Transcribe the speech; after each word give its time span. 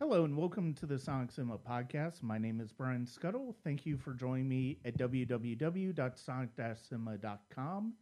Hello 0.00 0.24
and 0.24 0.36
welcome 0.36 0.74
to 0.74 0.86
the 0.86 0.98
Sonic 0.98 1.30
Cinema 1.30 1.56
podcast. 1.56 2.20
My 2.20 2.36
name 2.36 2.60
is 2.60 2.72
Brian 2.72 3.06
Skutle. 3.06 3.54
Thank 3.62 3.86
you 3.86 3.96
for 3.96 4.12
joining 4.12 4.48
me 4.48 4.80
at 4.84 4.98
www.sonic-cinema.com 4.98 7.94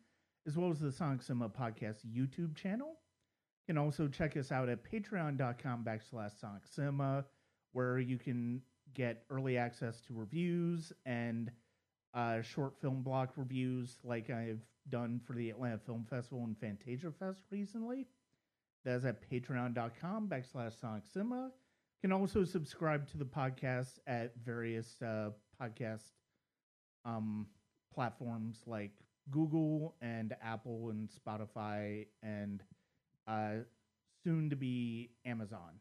as 0.47 0.57
well 0.57 0.71
as 0.71 0.81
the 0.81 0.91
Sonic 0.91 1.21
Cinema 1.21 1.51
podcast 1.51 1.99
YouTube 2.11 2.57
channel. 2.57 2.97
You 3.69 3.75
can 3.75 3.77
also 3.77 4.09
check 4.09 4.39
us 4.39 4.51
out 4.51 4.71
at 4.71 4.91
patreon.com 4.91 5.85
backslash 5.85 6.41
Sonic 6.41 6.67
Cinema 6.67 7.27
where 7.73 7.99
you 7.99 8.17
can 8.17 8.63
get 8.95 9.25
early 9.29 9.59
access 9.59 10.01
to 10.07 10.15
reviews 10.15 10.95
and 11.05 11.53
uh, 12.15 12.41
short 12.41 12.81
film 12.81 13.03
block 13.03 13.35
reviews 13.37 13.99
like 14.03 14.31
I've 14.31 14.63
done 14.89 15.21
for 15.27 15.35
the 15.35 15.51
Atlanta 15.51 15.77
Film 15.79 16.07
Festival 16.09 16.45
and 16.45 16.57
Fantasia 16.59 17.13
Fest 17.13 17.43
recently. 17.51 18.07
That's 18.83 19.05
at 19.05 19.31
patreon.com 19.31 20.31
backslash 20.31 20.81
Sonic 20.81 21.05
Cinema. 21.13 21.51
Can 22.03 22.11
also 22.11 22.43
subscribe 22.43 23.09
to 23.13 23.17
the 23.17 23.25
podcast 23.25 24.01
at 24.09 24.33
various 24.45 25.01
uh, 25.03 25.31
podcast 25.63 26.03
um, 27.05 27.47
platforms 27.95 28.61
like 28.67 28.91
Google 29.31 29.95
and 30.03 30.35
Apple 30.43 30.91
and 30.91 31.09
Spotify 31.09 32.07
and 32.21 32.61
uh, 33.29 33.59
soon 34.25 34.51
to 34.51 34.57
be 34.57 35.11
Amazon. 35.25 35.79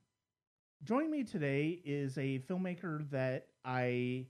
Joining 0.84 1.10
me 1.10 1.24
today 1.24 1.82
is 1.84 2.20
a 2.20 2.44
filmmaker 2.48 3.10
that 3.10 3.48
I 3.66 4.28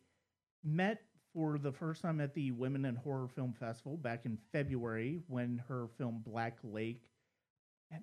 met 0.63 1.02
for 1.33 1.58
the 1.58 1.73
first 1.73 2.02
time 2.02 2.21
at 2.21 2.33
the 2.33 2.52
Women 2.52 2.85
in 2.85 2.95
Horror 2.95 3.27
Film 3.27 3.52
Festival 3.52 3.97
back 3.97 4.25
in 4.25 4.38
February 4.53 5.19
when 5.27 5.61
her 5.67 5.89
film 5.97 6.23
Black 6.25 6.58
Lake 6.63 7.11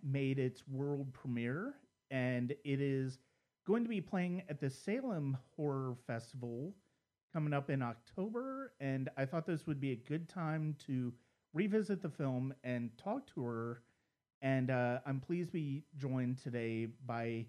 made 0.05 0.39
its 0.39 0.63
world 0.69 1.15
premiere. 1.15 1.73
And 2.11 2.53
it 2.65 2.83
is 2.83 3.19
going 3.69 3.85
to 3.85 3.91
be 3.91 4.01
playing 4.01 4.43
at 4.49 4.59
the 4.59 4.71
Salem 4.71 5.37
Horror 5.55 5.95
Festival 6.07 6.75
coming 7.35 7.53
up 7.53 7.69
in 7.69 7.83
October. 7.83 8.73
And 8.81 9.11
I 9.19 9.27
thought 9.27 9.47
this 9.47 9.67
would 9.67 9.79
be 9.79 9.93
a 9.93 9.97
good 9.97 10.27
time 10.27 10.75
to 10.87 11.13
revisit 11.53 12.01
the 12.01 12.09
film 12.09 12.55
and 12.65 12.91
talk 12.97 13.27
to 13.35 13.45
her. 13.45 13.83
And 14.41 14.71
uh, 14.71 15.01
I'm 15.05 15.21
pleased 15.21 15.51
to 15.51 15.53
be 15.53 15.85
joined 15.99 16.43
today 16.43 16.89
by 17.05 17.45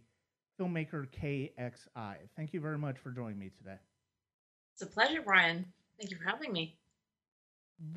filmmaker 0.59 1.08
KXI. 1.09 2.16
Thank 2.36 2.53
you 2.53 2.59
very 2.59 2.78
much 2.78 2.97
for 2.97 3.12
joining 3.12 3.40
me 3.40 3.50
today. 3.58 3.78
It's 4.73 4.81
a 4.81 4.88
pleasure, 4.88 5.22
Brian. 5.22 5.66
Thank 5.97 6.12
you 6.12 6.17
for 6.17 6.30
having 6.30 6.52
me. 6.52 6.75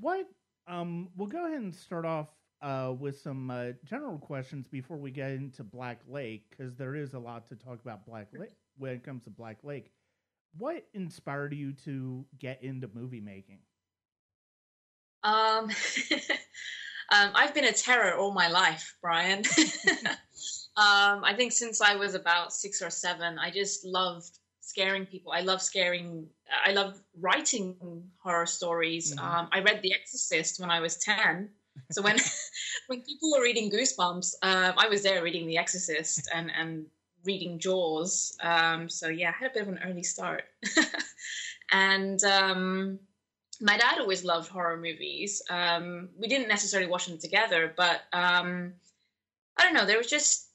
What 0.00 0.28
um 0.68 1.08
we'll 1.16 1.26
go 1.26 1.46
ahead 1.46 1.60
and 1.60 1.74
start 1.74 2.04
off 2.04 2.28
uh, 2.62 2.94
with 2.98 3.18
some 3.20 3.50
uh, 3.50 3.72
general 3.84 4.18
questions 4.18 4.66
before 4.68 4.96
we 4.96 5.10
get 5.10 5.32
into 5.32 5.64
Black 5.64 6.00
Lake 6.08 6.44
because 6.50 6.74
there 6.76 6.94
is 6.94 7.14
a 7.14 7.18
lot 7.18 7.48
to 7.48 7.56
talk 7.56 7.80
about 7.82 8.06
Black 8.06 8.28
Lake 8.32 8.52
when 8.78 8.92
it 8.92 9.04
comes 9.04 9.24
to 9.24 9.30
Black 9.30 9.58
Lake. 9.64 9.90
What 10.56 10.84
inspired 10.94 11.54
you 11.54 11.72
to 11.84 12.24
get 12.38 12.62
into 12.62 12.88
movie 12.94 13.20
making? 13.20 13.58
Um, 15.24 15.64
um 17.12 17.30
I've 17.34 17.54
been 17.54 17.64
a 17.64 17.72
terror 17.72 18.14
all 18.16 18.32
my 18.32 18.48
life, 18.48 18.96
Brian. 19.02 19.38
um, 20.76 21.24
I 21.24 21.34
think 21.36 21.52
since 21.52 21.80
I 21.80 21.96
was 21.96 22.14
about 22.14 22.52
six 22.52 22.80
or 22.80 22.90
seven, 22.90 23.38
I 23.38 23.50
just 23.50 23.84
loved 23.84 24.38
scaring 24.60 25.06
people. 25.06 25.32
I 25.32 25.40
love 25.40 25.62
scaring. 25.62 26.28
I 26.64 26.72
love 26.72 27.00
writing 27.18 28.04
horror 28.22 28.46
stories. 28.46 29.14
Mm-hmm. 29.14 29.26
Um, 29.26 29.48
I 29.52 29.60
read 29.60 29.82
The 29.82 29.94
Exorcist 29.94 30.60
when 30.60 30.70
I 30.70 30.80
was 30.80 30.96
ten. 30.98 31.50
So 31.90 32.02
when 32.02 32.16
when 32.86 33.02
people 33.02 33.30
were 33.32 33.42
reading 33.42 33.70
Goosebumps, 33.70 34.34
um, 34.42 34.74
I 34.76 34.88
was 34.88 35.02
there 35.02 35.22
reading 35.22 35.46
The 35.46 35.58
Exorcist 35.58 36.28
and 36.34 36.50
and 36.50 36.86
reading 37.24 37.58
Jaws. 37.58 38.36
Um, 38.40 38.88
so 38.88 39.08
yeah, 39.08 39.30
I 39.30 39.32
had 39.32 39.50
a 39.50 39.54
bit 39.54 39.62
of 39.62 39.68
an 39.68 39.80
early 39.84 40.02
start. 40.02 40.44
and 41.72 42.22
um, 42.24 42.98
my 43.60 43.76
dad 43.76 43.98
always 44.00 44.24
loved 44.24 44.50
horror 44.50 44.76
movies. 44.76 45.42
Um, 45.48 46.08
we 46.18 46.26
didn't 46.26 46.48
necessarily 46.48 46.90
watch 46.90 47.06
them 47.06 47.18
together, 47.18 47.72
but 47.76 48.02
um, 48.12 48.74
I 49.56 49.62
don't 49.62 49.74
know. 49.74 49.86
There 49.86 49.98
was 49.98 50.08
just 50.10 50.48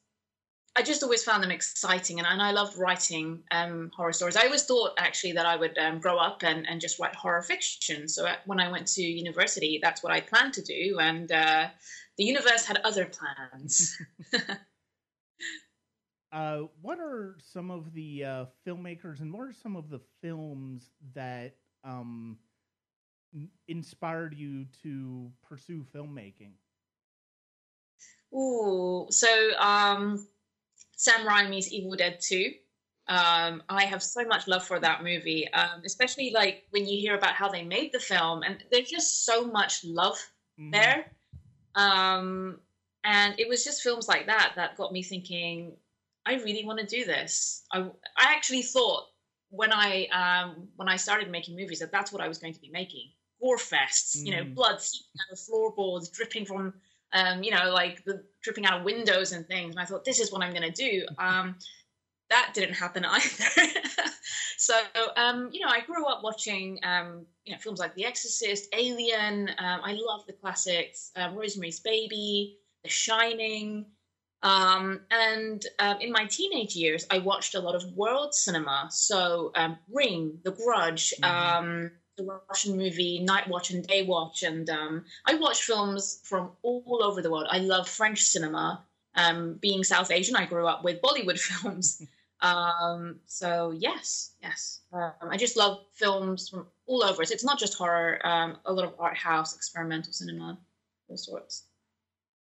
I 0.78 0.84
just 0.84 1.02
always 1.02 1.24
found 1.24 1.42
them 1.42 1.50
exciting, 1.50 2.20
and, 2.20 2.28
and 2.28 2.40
I 2.40 2.52
love 2.52 2.78
writing 2.78 3.42
um, 3.50 3.90
horror 3.98 4.14
stories. 4.14 4.38
I 4.38 4.46
always 4.46 4.64
thought 4.64 4.92
actually 5.00 5.32
that 5.32 5.48
I 5.48 5.56
would 5.56 5.76
um, 5.80 5.98
grow 5.98 6.20
up 6.20 6.44
and, 6.44 6.70
and 6.70 6.80
just 6.80 7.00
write 7.00 7.16
horror 7.16 7.42
fiction. 7.42 8.08
So 8.08 8.28
uh, 8.28 8.36
when 8.46 8.60
I 8.60 8.70
went 8.70 8.86
to 8.90 9.02
university, 9.02 9.80
that's 9.82 10.04
what 10.04 10.14
I 10.14 10.22
planned 10.22 10.54
to 10.54 10.62
do, 10.62 11.00
and 11.00 11.32
uh, 11.32 11.70
the 12.20 12.24
universe 12.24 12.64
had 12.64 12.80
other 12.84 13.06
plans. 13.06 13.98
uh, 16.32 16.60
what 16.80 17.00
are 17.00 17.38
some 17.44 17.72
of 17.72 17.92
the 17.96 18.24
uh, 18.24 18.46
filmmakers, 18.64 19.20
and 19.20 19.34
what 19.34 19.42
are 19.42 19.54
some 19.54 19.76
of 19.76 19.90
the 19.90 20.02
films 20.22 20.92
that 21.16 21.56
um, 21.84 22.38
inspired 23.68 24.38
you 24.38 24.66
to 24.84 25.32
pursue 25.42 25.84
filmmaking? 25.92 26.52
Ooh, 28.32 29.08
so 29.10 29.28
um, 29.58 30.28
Sam 30.98 31.26
Raimi's 31.26 31.72
Evil 31.72 31.96
Dead 31.96 32.20
2. 32.20 32.52
Um, 33.08 33.64
I 33.70 33.86
have 33.86 34.04
so 34.04 34.26
much 34.26 34.48
love 34.48 34.66
for 34.66 34.80
that 34.80 35.02
movie, 35.02 35.48
um, 35.54 35.82
especially 35.86 36.32
like 36.32 36.66
when 36.72 36.86
you 36.86 37.00
hear 37.00 37.16
about 37.16 37.36
how 37.36 37.48
they 37.48 37.64
made 37.64 37.94
the 37.94 38.00
film, 38.00 38.44
and 38.44 38.58
there's 38.70 38.90
just 38.90 39.26
so 39.26 39.46
much 39.46 39.86
love 39.86 40.18
mm-hmm. 40.60 40.72
there. 40.72 41.06
Um, 41.76 42.60
and 43.06 43.40
it 43.40 43.48
was 43.48 43.64
just 43.64 43.82
films 43.82 44.10
like 44.10 44.26
that 44.26 44.54
that 44.58 44.76
got 44.76 44.92
me 44.92 45.04
thinking, 45.04 45.78
I 46.26 46.34
really 46.36 46.66
want 46.66 46.80
to 46.80 46.86
do 46.86 47.06
this. 47.06 47.64
I, 47.72 47.80
I 47.80 48.34
actually 48.36 48.64
thought 48.64 49.06
when 49.50 49.72
I 49.72 50.08
um, 50.08 50.68
when 50.76 50.90
I 50.90 50.98
started 50.98 51.32
making 51.32 51.56
movies 51.56 51.80
that 51.80 51.92
that's 51.92 52.12
what 52.12 52.22
I 52.22 52.28
was 52.28 52.40
going 52.40 52.54
to 52.54 52.60
be 52.60 52.70
making 52.72 53.12
gore 53.40 53.58
fests, 53.58 54.18
mm. 54.18 54.26
you 54.26 54.36
know, 54.36 54.44
mm. 54.44 54.56
blood 54.56 54.82
seeping 54.82 55.08
out 55.22 55.32
of 55.32 55.40
floorboards, 55.40 56.10
dripping 56.10 56.46
from 56.46 56.74
um, 57.14 57.44
you 57.44 57.52
know, 57.52 57.72
like 57.72 58.04
the 58.06 58.24
dripping 58.44 58.66
out 58.66 58.80
of 58.80 58.86
windows 58.86 59.32
and 59.32 59.48
things. 59.48 59.76
And 59.76 59.80
I 59.80 59.86
thought, 59.86 60.06
this 60.06 60.20
is 60.20 60.32
what 60.32 60.42
I'm 60.42 60.54
going 60.54 60.72
to 60.72 60.90
do. 60.90 61.06
Um, 61.20 61.56
that 62.30 62.52
didn't 62.54 62.76
happen 62.76 63.06
either. 63.10 63.72
so, 64.58 64.74
um, 65.16 65.50
you 65.54 65.62
know, 65.62 65.72
I 65.72 65.80
grew 65.80 66.06
up 66.06 66.24
watching, 66.24 66.78
um, 66.84 67.26
you 67.46 67.54
know, 67.54 67.60
films 67.60 67.80
like 67.80 67.96
The 67.96 68.06
Exorcist, 68.06 68.68
Alien. 68.74 69.50
Um, 69.58 69.80
I 69.82 69.94
love 69.94 70.26
the 70.28 70.34
classics, 70.34 71.12
um, 71.16 71.36
Rosemary's 71.36 71.80
Baby, 71.80 72.58
The 72.84 72.90
Shining. 72.90 73.86
Um, 74.44 75.00
and 75.10 75.66
in 76.02 76.12
my 76.12 76.26
teenage 76.26 76.76
years, 76.76 77.08
I 77.10 77.20
watched 77.20 77.56
a 77.56 77.62
lot 77.62 77.76
of 77.76 77.84
world 77.94 78.36
cinema. 78.36 78.90
So, 78.92 79.52
um, 79.56 79.78
Ring, 79.90 80.40
The 80.44 80.52
Grudge, 80.52 81.14
mm-hmm. 81.22 81.88
The 82.18 82.42
Russian 82.50 82.76
movie 82.76 83.20
Night 83.20 83.48
Watch 83.48 83.70
and 83.72 83.86
Day 83.86 84.04
Watch, 84.04 84.44
and 84.44 84.70
um, 84.70 85.06
I 85.26 85.36
watch 85.36 85.64
films 85.64 86.20
from 86.24 86.52
all 86.64 87.02
over 87.04 87.22
the 87.22 87.32
world. 87.32 87.48
I 87.50 87.60
love 87.60 87.88
French 87.88 88.24
cinema. 88.24 88.84
Um, 89.16 89.54
being 89.62 89.84
South 89.84 90.12
Asian, 90.12 90.36
I 90.36 90.46
grew 90.46 90.68
up 90.68 90.84
with 90.84 91.02
Bollywood 91.02 91.40
films. 91.40 92.02
Um, 92.42 93.20
so 93.26 93.72
yes, 93.72 94.34
yes, 94.42 94.82
um, 94.94 95.14
I 95.30 95.38
just 95.38 95.58
love 95.58 95.80
films 95.94 96.50
from 96.50 96.68
all 96.86 97.04
over. 97.04 97.24
So 97.26 97.34
it's 97.34 97.44
not 97.44 97.58
just 97.58 97.78
horror. 97.78 98.20
Um, 98.26 98.58
a 98.66 98.74
lot 98.74 98.86
of 98.86 98.94
art 99.00 99.18
house, 99.18 99.56
experimental 99.56 100.14
cinema, 100.14 100.60
all 101.08 101.18
sorts. 101.18 101.64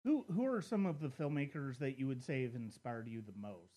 Who 0.03 0.26
who 0.32 0.46
are 0.46 0.62
some 0.62 0.86
of 0.86 1.00
the 1.00 1.09
filmmakers 1.09 1.80
that 1.80 2.00
you 2.00 2.08
would 2.08 2.24
say 2.24 2.44
have 2.44 2.56
inspired 2.56 3.08
you 3.08 3.22
the 3.22 3.34
most? 3.40 3.74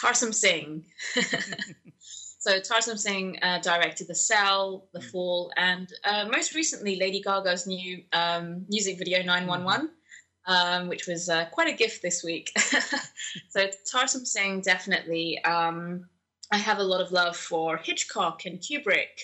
Tarsem 0.00 0.34
Singh. 0.34 0.84
So 2.44 2.60
Tarsem 2.60 2.98
Singh 2.98 3.38
uh, 3.40 3.58
directed 3.60 4.06
The 4.06 4.14
Cell, 4.14 4.86
The 4.92 5.00
mm. 5.00 5.10
Fall, 5.10 5.50
and 5.56 5.90
uh, 6.04 6.28
most 6.30 6.54
recently 6.54 6.96
Lady 6.96 7.22
Gaga's 7.22 7.66
new 7.66 8.02
um, 8.12 8.66
music 8.68 8.98
video 8.98 9.22
911, 9.22 9.88
mm. 9.88 10.52
um, 10.52 10.88
which 10.88 11.06
was 11.06 11.30
uh, 11.30 11.46
quite 11.46 11.68
a 11.68 11.72
gift 11.72 12.02
this 12.02 12.22
week. 12.22 12.52
so 13.48 13.66
Tarsem 13.90 14.26
Singh 14.26 14.60
definitely. 14.60 15.42
Um, 15.42 16.04
I 16.52 16.58
have 16.58 16.80
a 16.80 16.82
lot 16.82 17.00
of 17.00 17.12
love 17.12 17.34
for 17.34 17.78
Hitchcock 17.78 18.44
and 18.44 18.60
Kubrick. 18.60 19.22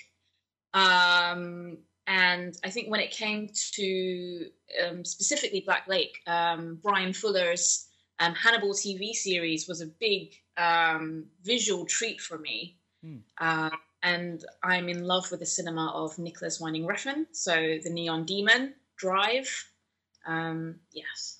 Um, 0.73 1.76
and 2.06 2.56
I 2.64 2.70
think 2.70 2.90
when 2.90 3.00
it 3.00 3.11
came 3.11 3.50
to 3.75 4.46
um, 4.82 5.05
specifically 5.05 5.61
Black 5.61 5.87
Lake, 5.87 6.20
um, 6.26 6.78
Bryan 6.82 7.12
Fuller's 7.12 7.87
Hannibal 8.19 8.73
TV 8.73 9.12
series 9.12 9.69
was 9.69 9.82
a 9.82 9.87
big 10.00 10.32
visual 11.44 11.84
treat 11.84 12.19
for 12.19 12.38
me. 12.38 12.78
Mm. 13.05 13.23
Uh, 13.38 13.70
and 14.02 14.44
I'm 14.62 14.88
in 14.88 15.05
love 15.05 15.31
with 15.31 15.41
the 15.41 15.47
cinema 15.47 15.93
of 15.94 16.19
Nicolas 16.19 16.61
Winding 16.61 16.87
Refn. 16.87 17.26
So 17.32 17.79
The 17.82 17.91
Neon 17.91 18.25
Demon, 18.25 18.75
Drive. 18.97 19.49
Um, 20.26 20.76
yes. 20.93 21.38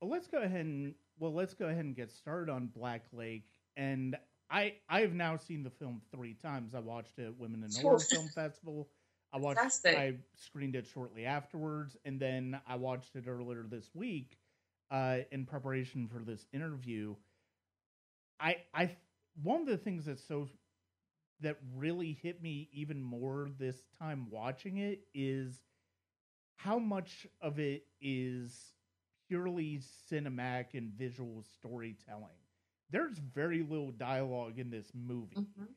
Well, 0.00 0.10
let's 0.10 0.26
go 0.26 0.38
ahead 0.38 0.64
and 0.64 0.94
well, 1.18 1.32
let's 1.32 1.54
go 1.54 1.66
ahead 1.66 1.84
and 1.84 1.94
get 1.94 2.10
started 2.10 2.50
on 2.50 2.66
Black 2.66 3.04
Lake. 3.12 3.46
And 3.76 4.16
I 4.50 4.74
I 4.88 5.00
have 5.00 5.14
now 5.14 5.36
seen 5.36 5.62
the 5.62 5.70
film 5.70 6.02
three 6.14 6.34
times. 6.34 6.74
I 6.74 6.80
watched 6.80 7.18
it 7.18 7.26
at 7.26 7.38
Women 7.38 7.64
in 7.64 7.82
Horror 7.82 8.00
Film 8.00 8.28
Festival. 8.34 8.88
I 9.32 9.38
watched 9.38 9.58
Fantastic. 9.58 9.96
I 9.96 10.14
screened 10.36 10.76
it 10.76 10.86
shortly 10.86 11.24
afterwards, 11.24 11.96
and 12.04 12.20
then 12.20 12.60
I 12.66 12.76
watched 12.76 13.16
it 13.16 13.26
earlier 13.26 13.64
this 13.68 13.88
week 13.94 14.36
uh, 14.90 15.18
in 15.30 15.46
preparation 15.46 16.06
for 16.06 16.18
this 16.18 16.44
interview. 16.52 17.14
I 18.40 18.56
I 18.74 18.96
one 19.40 19.60
of 19.60 19.66
the 19.66 19.76
things 19.76 20.04
that's 20.06 20.24
so 20.26 20.48
that 21.40 21.58
really 21.74 22.12
hit 22.12 22.42
me 22.42 22.68
even 22.72 23.02
more 23.02 23.48
this 23.58 23.84
time 23.98 24.28
watching 24.30 24.78
it 24.78 25.00
is 25.14 25.62
how 26.56 26.78
much 26.78 27.26
of 27.40 27.58
it 27.58 27.84
is 28.00 28.74
purely 29.28 29.78
cinematic 29.78 30.74
and 30.74 30.92
visual 30.92 31.42
storytelling. 31.42 32.36
There's 32.90 33.18
very 33.18 33.62
little 33.62 33.90
dialogue 33.92 34.58
in 34.58 34.70
this 34.70 34.92
movie. 34.94 35.36
Mhm. 35.36 35.74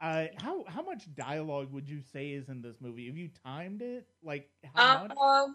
Uh, 0.00 0.26
how 0.36 0.64
how 0.68 0.82
much 0.82 1.14
dialogue 1.14 1.72
would 1.72 1.88
you 1.88 2.00
say 2.00 2.30
is 2.32 2.48
in 2.48 2.62
this 2.62 2.80
movie? 2.80 3.06
Have 3.06 3.16
you 3.16 3.28
timed 3.44 3.82
it? 3.82 4.06
Like 4.22 4.50
how 4.64 4.86
much? 4.86 5.12
Um, 5.14 5.54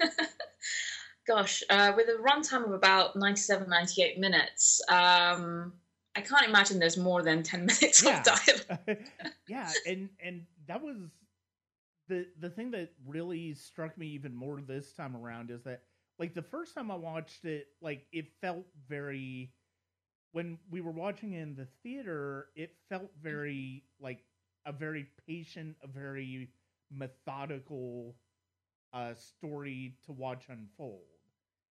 gosh, 1.26 1.62
uh, 1.70 1.92
with 1.96 2.08
a 2.08 2.20
runtime 2.22 2.64
of 2.64 2.72
about 2.72 3.16
97, 3.16 3.68
98 3.68 4.18
minutes, 4.18 4.80
um, 4.88 5.72
I 6.18 6.22
can't 6.22 6.46
imagine 6.46 6.78
there's 6.78 6.96
more 6.98 7.22
than 7.22 7.42
10 7.42 7.60
minutes 7.66 8.04
Yeah. 8.04 8.18
of 8.18 8.22
dialogue. 8.22 8.98
yeah, 9.48 9.74
and 9.86 10.10
and 10.20 10.46
that 10.66 10.82
was 10.82 10.96
the 12.08 12.26
the 12.38 12.50
thing 12.50 12.70
that 12.72 12.92
really 13.06 13.54
struck 13.54 13.96
me 13.98 14.08
even 14.08 14.34
more 14.34 14.60
this 14.60 14.92
time 14.92 15.16
around 15.16 15.50
is 15.50 15.62
that 15.64 15.82
like 16.18 16.34
the 16.34 16.42
first 16.42 16.74
time 16.74 16.90
I 16.90 16.96
watched 16.96 17.44
it, 17.44 17.68
like 17.80 18.06
it 18.12 18.26
felt 18.40 18.66
very 18.88 19.52
when 20.32 20.58
we 20.70 20.80
were 20.80 20.92
watching 20.92 21.32
it 21.34 21.42
in 21.42 21.54
the 21.54 21.66
theater, 21.82 22.48
it 22.56 22.72
felt 22.88 23.10
very 23.20 23.84
like 24.00 24.24
a 24.66 24.72
very 24.72 25.08
patient, 25.26 25.76
a 25.82 25.88
very 25.88 26.50
methodical 26.90 28.16
uh 28.92 29.14
story 29.14 29.96
to 30.06 30.12
watch 30.12 30.46
unfold. 30.48 31.02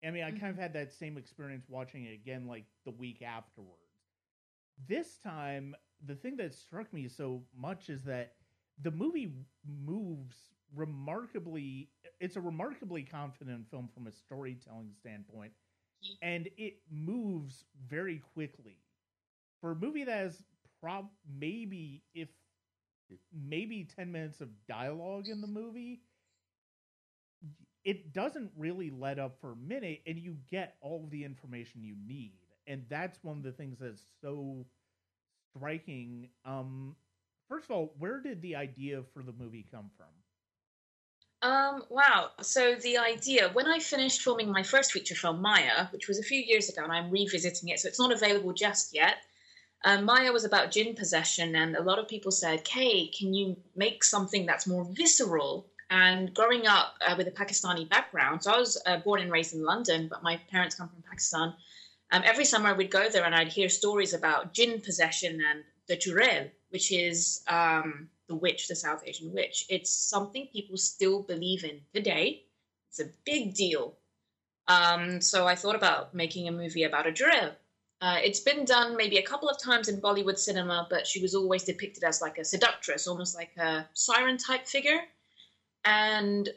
I 0.04 0.10
mean, 0.10 0.24
I 0.24 0.32
kind 0.32 0.50
of 0.50 0.58
had 0.58 0.74
that 0.74 0.92
same 0.92 1.16
experience 1.18 1.66
watching 1.68 2.04
it 2.04 2.14
again 2.14 2.46
like 2.46 2.64
the 2.84 2.92
week 2.92 3.22
afterwards. 3.22 3.89
This 4.86 5.18
time, 5.18 5.74
the 6.04 6.14
thing 6.14 6.36
that 6.36 6.54
struck 6.54 6.92
me 6.92 7.08
so 7.08 7.42
much 7.56 7.88
is 7.90 8.04
that 8.04 8.34
the 8.82 8.90
movie 8.90 9.34
moves 9.66 10.36
remarkably 10.74 11.90
it's 12.20 12.36
a 12.36 12.40
remarkably 12.40 13.02
confident 13.02 13.68
film 13.68 13.88
from 13.92 14.06
a 14.06 14.12
storytelling 14.12 14.92
standpoint 14.96 15.52
and 16.22 16.48
it 16.56 16.74
moves 16.90 17.64
very 17.88 18.22
quickly. 18.34 18.78
For 19.60 19.72
a 19.72 19.74
movie 19.74 20.04
that 20.04 20.16
has 20.18 20.42
prob 20.80 21.08
maybe 21.38 22.04
if 22.14 22.28
maybe 23.32 23.84
10 23.84 24.12
minutes 24.12 24.40
of 24.40 24.48
dialogue 24.66 25.28
in 25.28 25.40
the 25.40 25.46
movie 25.48 26.02
it 27.84 28.12
doesn't 28.12 28.50
really 28.56 28.90
let 28.90 29.18
up 29.18 29.40
for 29.40 29.52
a 29.52 29.56
minute 29.56 30.00
and 30.06 30.18
you 30.18 30.36
get 30.50 30.76
all 30.80 31.06
the 31.10 31.24
information 31.24 31.82
you 31.82 31.96
need 32.06 32.39
and 32.70 32.84
that's 32.88 33.18
one 33.22 33.36
of 33.38 33.42
the 33.42 33.52
things 33.52 33.78
that's 33.80 34.02
so 34.22 34.66
striking 35.56 36.28
um 36.44 36.96
first 37.48 37.66
of 37.66 37.72
all 37.76 37.94
where 37.98 38.20
did 38.20 38.40
the 38.42 38.56
idea 38.56 39.02
for 39.12 39.22
the 39.22 39.32
movie 39.32 39.66
come 39.70 39.90
from 39.96 40.08
Um, 41.42 41.84
wow. 41.90 42.30
So 42.42 42.74
the 42.76 42.98
idea, 42.98 43.50
when 43.50 43.66
I 43.66 43.78
finished 43.78 44.22
filming 44.22 44.50
my 44.52 44.62
first 44.62 44.92
feature 44.92 45.14
film, 45.14 45.40
Maya, 45.40 45.86
which 45.92 46.08
was 46.08 46.18
a 46.18 46.22
few 46.22 46.40
years 46.40 46.68
ago, 46.68 46.82
and 46.84 46.92
I'm 46.92 47.10
revisiting 47.10 47.70
it, 47.70 47.80
so 47.80 47.88
it's 47.88 47.98
not 47.98 48.12
available 48.12 48.52
just 48.52 48.94
yet. 48.94 49.16
Um, 49.84 50.04
Maya 50.04 50.32
was 50.32 50.44
about 50.44 50.70
jinn 50.72 50.94
possession, 50.94 51.56
and 51.56 51.76
a 51.76 51.82
lot 51.82 51.98
of 51.98 52.08
people 52.08 52.30
said, 52.32 52.64
"Kay, 52.64 53.08
can 53.08 53.32
you 53.34 53.56
make 53.76 54.04
something 54.04 54.46
that's 54.46 54.66
more 54.66 54.84
visceral?" 54.84 55.70
And 55.90 56.34
growing 56.34 56.66
up 56.66 56.96
uh, 57.06 57.14
with 57.16 57.28
a 57.28 57.32
Pakistani 57.32 57.88
background, 57.88 58.44
so 58.44 58.52
I 58.52 58.58
was 58.58 58.80
uh, 58.86 58.98
born 58.98 59.20
and 59.22 59.32
raised 59.32 59.54
in 59.54 59.64
London, 59.64 60.08
but 60.08 60.22
my 60.22 60.36
parents 60.50 60.76
come 60.76 60.88
from 60.90 61.02
Pakistan. 61.02 61.54
Um, 62.12 62.22
every 62.24 62.44
summer 62.44 62.74
we'd 62.74 62.90
go 62.90 63.08
there, 63.08 63.24
and 63.24 63.34
I'd 63.34 63.48
hear 63.48 63.68
stories 63.68 64.14
about 64.14 64.52
jinn 64.52 64.80
possession 64.80 65.40
and 65.48 65.62
the 65.86 65.96
churail, 65.96 66.50
which 66.70 66.92
is 66.92 67.42
um, 67.46 68.08
the 68.28 68.34
witch, 68.34 68.68
the 68.68 68.76
South 68.76 69.02
Asian 69.06 69.32
witch. 69.32 69.66
It's 69.68 69.92
something 69.92 70.48
people 70.52 70.76
still 70.76 71.22
believe 71.22 71.64
in 71.64 71.80
today. 71.94 72.44
It's 72.88 73.00
a 73.00 73.10
big 73.24 73.54
deal. 73.54 73.96
Um, 74.66 75.20
so 75.20 75.46
I 75.46 75.54
thought 75.54 75.76
about 75.76 76.14
making 76.14 76.48
a 76.48 76.52
movie 76.52 76.84
about 76.84 77.06
a 77.06 77.12
churail. 77.12 77.52
Uh, 78.00 78.18
it's 78.22 78.40
been 78.40 78.64
done 78.64 78.96
maybe 78.96 79.18
a 79.18 79.22
couple 79.22 79.48
of 79.48 79.60
times 79.60 79.88
in 79.88 80.00
Bollywood 80.00 80.38
cinema, 80.38 80.86
but 80.88 81.06
she 81.06 81.20
was 81.20 81.34
always 81.34 81.64
depicted 81.64 82.02
as 82.02 82.22
like 82.22 82.38
a 82.38 82.44
seductress, 82.44 83.06
almost 83.06 83.36
like 83.36 83.50
a 83.58 83.86
siren 83.92 84.38
type 84.38 84.66
figure. 84.66 85.00
And 85.84 86.48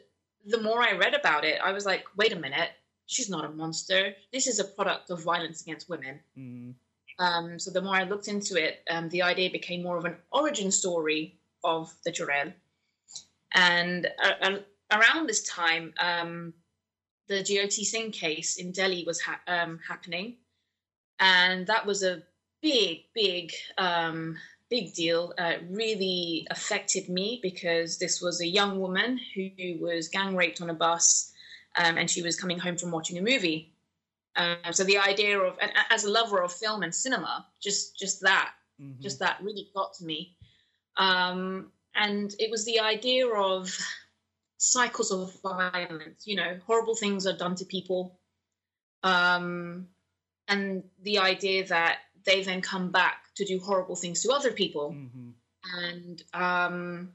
the 0.46 0.60
more 0.60 0.80
I 0.80 0.92
read 0.92 1.14
about 1.14 1.44
it, 1.44 1.58
I 1.62 1.72
was 1.72 1.84
like, 1.84 2.04
wait 2.16 2.32
a 2.32 2.38
minute, 2.38 2.70
she's 3.06 3.30
not 3.30 3.44
a 3.44 3.48
monster. 3.48 4.14
This 4.32 4.46
is 4.46 4.58
a 4.58 4.64
product 4.64 5.10
of 5.10 5.22
violence 5.22 5.62
against 5.62 5.88
women. 5.88 6.20
mm, 6.36 6.74
Um, 7.18 7.58
so 7.58 7.70
the 7.70 7.80
more 7.82 7.94
I 7.94 8.04
looked 8.04 8.28
into 8.28 8.56
it, 8.56 8.82
um, 8.90 9.08
the 9.10 9.22
idea 9.22 9.50
became 9.50 9.82
more 9.82 9.96
of 9.96 10.04
an 10.04 10.16
origin 10.32 10.70
story 10.72 11.38
of 11.62 11.92
the 12.04 12.10
Churail. 12.10 12.52
And 13.52 14.08
uh, 14.22 14.32
uh, 14.42 14.58
around 14.90 15.28
this 15.28 15.44
time, 15.48 15.94
um, 15.98 16.54
the 17.28 17.42
Jyoti 17.42 17.84
Singh 17.84 18.10
case 18.10 18.56
in 18.56 18.72
Delhi 18.72 19.04
was 19.06 19.20
ha- 19.20 19.40
um, 19.46 19.78
happening, 19.86 20.36
and 21.20 21.66
that 21.68 21.86
was 21.86 22.02
a 22.02 22.22
big, 22.60 23.04
big, 23.14 23.52
um, 23.78 24.36
big 24.68 24.92
deal. 24.94 25.32
Uh, 25.38 25.52
it 25.54 25.62
really 25.70 26.46
affected 26.50 27.08
me 27.08 27.38
because 27.42 27.98
this 27.98 28.20
was 28.20 28.40
a 28.40 28.46
young 28.46 28.80
woman 28.80 29.20
who 29.34 29.50
was 29.80 30.08
gang 30.08 30.34
raped 30.36 30.60
on 30.60 30.70
a 30.70 30.74
bus, 30.74 31.32
um, 31.76 31.98
and 31.98 32.10
she 32.10 32.22
was 32.22 32.38
coming 32.38 32.58
home 32.58 32.76
from 32.76 32.90
watching 32.90 33.18
a 33.18 33.22
movie. 33.22 33.72
Uh, 34.36 34.72
so 34.72 34.82
the 34.84 34.98
idea 34.98 35.38
of, 35.38 35.56
and 35.60 35.70
as 35.90 36.04
a 36.04 36.10
lover 36.10 36.42
of 36.42 36.52
film 36.52 36.82
and 36.82 36.94
cinema, 36.94 37.46
just 37.60 37.96
just 37.96 38.20
that, 38.22 38.52
mhm. 38.80 39.00
just 39.00 39.18
that 39.20 39.40
really 39.42 39.68
got 39.74 39.94
to 39.94 40.04
me. 40.04 40.36
Um, 40.96 41.70
and 41.94 42.34
it 42.38 42.50
was 42.50 42.64
the 42.64 42.80
idea 42.80 43.28
of 43.28 43.76
cycles 44.58 45.12
of 45.12 45.32
violence. 45.42 46.26
You 46.26 46.36
know, 46.36 46.58
horrible 46.66 46.96
things 46.96 47.26
are 47.26 47.36
done 47.36 47.54
to 47.56 47.64
people, 47.64 48.18
um, 49.02 49.88
and 50.48 50.82
the 51.02 51.18
idea 51.18 51.66
that 51.66 51.98
they 52.24 52.42
then 52.42 52.60
come 52.60 52.90
back 52.90 53.26
to 53.36 53.44
do 53.44 53.58
horrible 53.58 53.96
things 53.96 54.22
to 54.22 54.32
other 54.32 54.50
people 54.50 54.92
Mhm. 54.92 55.34
and 55.74 56.22
um, 56.32 57.14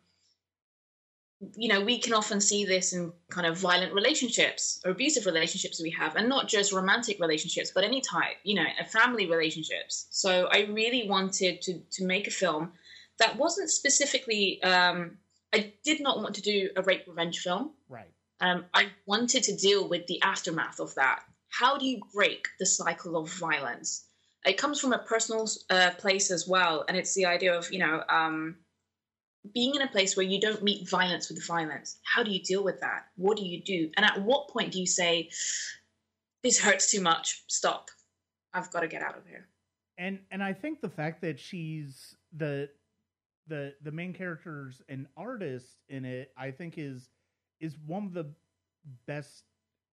you 1.56 1.69
know 1.69 1.81
we 1.81 2.00
can 2.00 2.13
often 2.13 2.41
see 2.41 2.65
this 2.65 2.91
in 2.94 3.13
kind 3.30 3.47
of 3.47 3.57
violent 3.57 3.94
relationships 3.94 4.81
or 4.83 4.91
abusive 4.91 5.25
relationships 5.25 5.81
we 5.81 5.89
have 5.89 6.15
and 6.18 6.27
not 6.27 6.47
just 6.47 6.74
romantic 6.74 7.18
relationships 7.19 7.71
but 7.74 7.83
any 7.83 8.01
type 8.01 8.36
you 8.44 8.56
know 8.56 8.65
family 8.91 9.25
relationships 9.25 10.07
so 10.09 10.50
i 10.51 10.68
really 10.71 11.07
wanted 11.07 11.61
to 11.61 11.80
to 11.92 12.06
make 12.06 12.28
a 12.28 12.31
film 12.31 12.71
that 13.19 13.37
wasn't 13.37 13.69
specifically 13.69 14.61
um, 14.64 15.18
i 15.54 15.71
did 15.83 16.02
not 16.02 16.18
want 16.18 16.35
to 16.35 16.42
do 16.42 16.69
a 16.75 16.81
rape 16.81 17.06
revenge 17.07 17.40
film 17.40 17.71
right 17.87 18.11
um, 18.42 18.66
I 18.73 18.87
wanted 19.06 19.44
to 19.44 19.56
deal 19.56 19.87
with 19.87 20.07
the 20.07 20.21
aftermath 20.21 20.80
of 20.80 20.95
that. 20.95 21.23
How 21.49 21.78
do 21.78 21.85
you 21.85 22.02
break 22.14 22.47
the 22.59 22.66
cycle 22.66 23.18
of 23.18 23.31
violence? 23.33 24.06
It 24.45 24.57
comes 24.57 24.80
from 24.80 24.94
a 24.94 24.99
personal 24.99 25.49
uh, 25.69 25.92
place 25.97 26.31
as 26.31 26.47
well, 26.47 26.85
and 26.87 26.95
it's 26.95 27.14
the 27.14 27.25
idea 27.25 27.57
of 27.57 27.71
you 27.71 27.80
know 27.80 28.04
um, 28.07 28.56
being 29.54 29.76
in 29.76 29.81
a 29.81 29.88
place 29.88 30.16
where 30.16 30.26
you 30.26 30.40
don't 30.40 30.64
meet 30.64 30.90
violence 30.90 31.30
with 31.30 31.46
violence. 31.46 32.00
How 32.04 32.24
do 32.24 32.31
you 32.31 32.42
deal 32.42 32.64
with 32.64 32.81
that? 32.81 33.06
What 33.16 33.38
do 33.38 33.46
you 33.46 33.62
do? 33.64 33.90
And 33.96 34.06
at 34.06 34.22
what 34.22 34.50
point 34.50 34.74
do 34.74 34.80
you 34.80 34.88
say, 34.88 35.30
"This 36.44 36.60
hurts 36.60 36.92
too 36.92 37.02
much. 37.02 37.44
Stop. 37.48 37.90
I've 38.54 38.72
got 38.72 38.81
to 38.81 38.88
get 38.88 39.02
out 39.02 39.18
of 39.18 39.26
here." 39.28 39.48
and 40.00 40.19
and 40.31 40.42
I 40.42 40.54
think 40.54 40.81
the 40.81 40.90
fact 40.90 41.22
that 41.22 41.40
she's 41.40 42.16
the 42.36 42.69
the 43.48 43.76
the 43.84 43.92
main 43.92 44.14
character's 44.14 44.81
an 44.90 45.08
artist 45.16 45.78
in 45.90 46.06
it, 46.06 46.31
I 46.38 46.50
think 46.50 46.76
is 46.78 47.10
is 47.60 47.76
one 47.86 48.06
of 48.06 48.14
the 48.14 48.31
best 49.06 49.44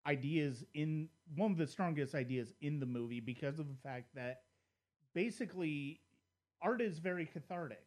ideas 0.06 0.62
in 0.74 1.08
one 1.34 1.50
of 1.50 1.56
the 1.56 1.66
strongest 1.66 2.14
ideas 2.14 2.52
in 2.60 2.78
the 2.78 2.86
movie 2.86 3.20
because 3.20 3.58
of 3.58 3.66
the 3.68 3.76
fact 3.82 4.14
that 4.14 4.42
basically 5.14 6.00
art 6.60 6.82
is 6.82 6.98
very 6.98 7.24
cathartic. 7.24 7.82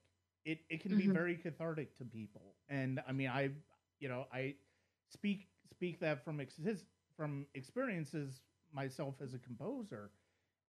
It 0.47 0.61
it 0.69 0.81
can 0.81 0.97
be 0.97 1.07
Mhm. 1.07 1.19
very 1.19 1.37
cathartic 1.37 1.97
to 1.97 2.05
people, 2.05 2.57
and 2.69 3.01
I 3.07 3.13
mean 3.13 3.29
I 3.29 3.51
you 3.99 4.09
know 4.09 4.27
I 4.33 4.55
speak 5.09 5.49
speak 5.69 5.99
that 6.01 6.23
from 6.25 6.41
ex- 6.41 6.59
from 7.15 7.47
experiences 7.55 8.41
myself 8.73 9.21
as 9.21 9.33
a 9.35 9.39
composer 9.39 10.11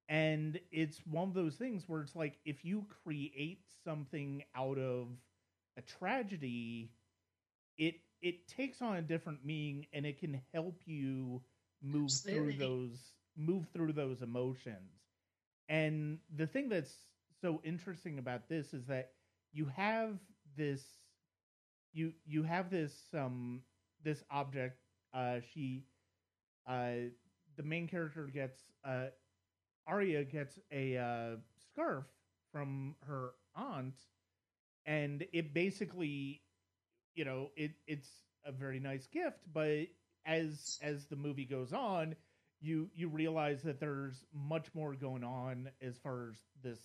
and 0.08 0.61
it's 0.70 1.06
one 1.06 1.28
of 1.28 1.35
those 1.35 1.56
things 1.56 1.88
where 1.88 2.02
it's 2.02 2.16
like 2.16 2.38
if 2.44 2.64
you 2.64 2.87
create 3.04 3.64
something 3.85 4.44
out 4.54 4.78
of 4.78 5.08
a 5.76 5.82
tragedy 5.82 6.92
it 7.78 7.97
it 8.23 8.49
takes 8.49 8.82
on 8.82 8.97
a 8.97 9.02
different 9.02 9.44
meaning 9.44 9.87
and 9.92 10.06
it 10.06 10.18
can 10.18 10.40
help 10.52 10.82
you 10.87 11.42
move 11.82 12.14
Absolutely. 12.14 12.28
through 12.28 12.52
those 12.52 13.12
move 13.37 13.68
through 13.68 13.92
those 13.92 14.23
emotions 14.23 15.02
and 15.68 16.18
the 16.35 16.47
thing 16.47 16.68
that's 16.68 17.06
so 17.40 17.61
interesting 17.64 18.18
about 18.18 18.49
this 18.49 18.75
is 18.75 18.87
that 18.87 19.12
you 19.52 19.66
have 19.66 20.18
this 20.56 20.82
you 21.92 22.12
you 22.26 22.42
have 22.42 22.70
this 22.70 22.94
um 23.14 23.62
this 24.02 24.22
object 24.30 24.78
uh 25.14 25.38
she 25.52 25.84
uh 26.66 27.08
the 27.56 27.62
main 27.62 27.88
character 27.88 28.26
gets 28.26 28.58
uh 28.84 29.06
Arya 29.86 30.24
gets 30.24 30.58
a 30.72 30.96
uh, 30.98 31.36
scarf 31.58 32.04
from 32.52 32.94
her 33.06 33.30
aunt, 33.56 33.94
and 34.86 35.24
it 35.32 35.54
basically, 35.54 36.42
you 37.14 37.24
know, 37.24 37.50
it 37.56 37.72
it's 37.86 38.08
a 38.44 38.52
very 38.52 38.80
nice 38.80 39.06
gift, 39.06 39.40
but 39.52 39.86
as 40.26 40.78
as 40.82 41.06
the 41.06 41.16
movie 41.16 41.44
goes 41.44 41.72
on, 41.72 42.16
you 42.60 42.90
you 42.94 43.08
realize 43.08 43.62
that 43.62 43.80
there's 43.80 44.24
much 44.34 44.68
more 44.74 44.94
going 44.94 45.24
on 45.24 45.70
as 45.82 45.98
far 45.98 46.28
as 46.30 46.36
this 46.62 46.80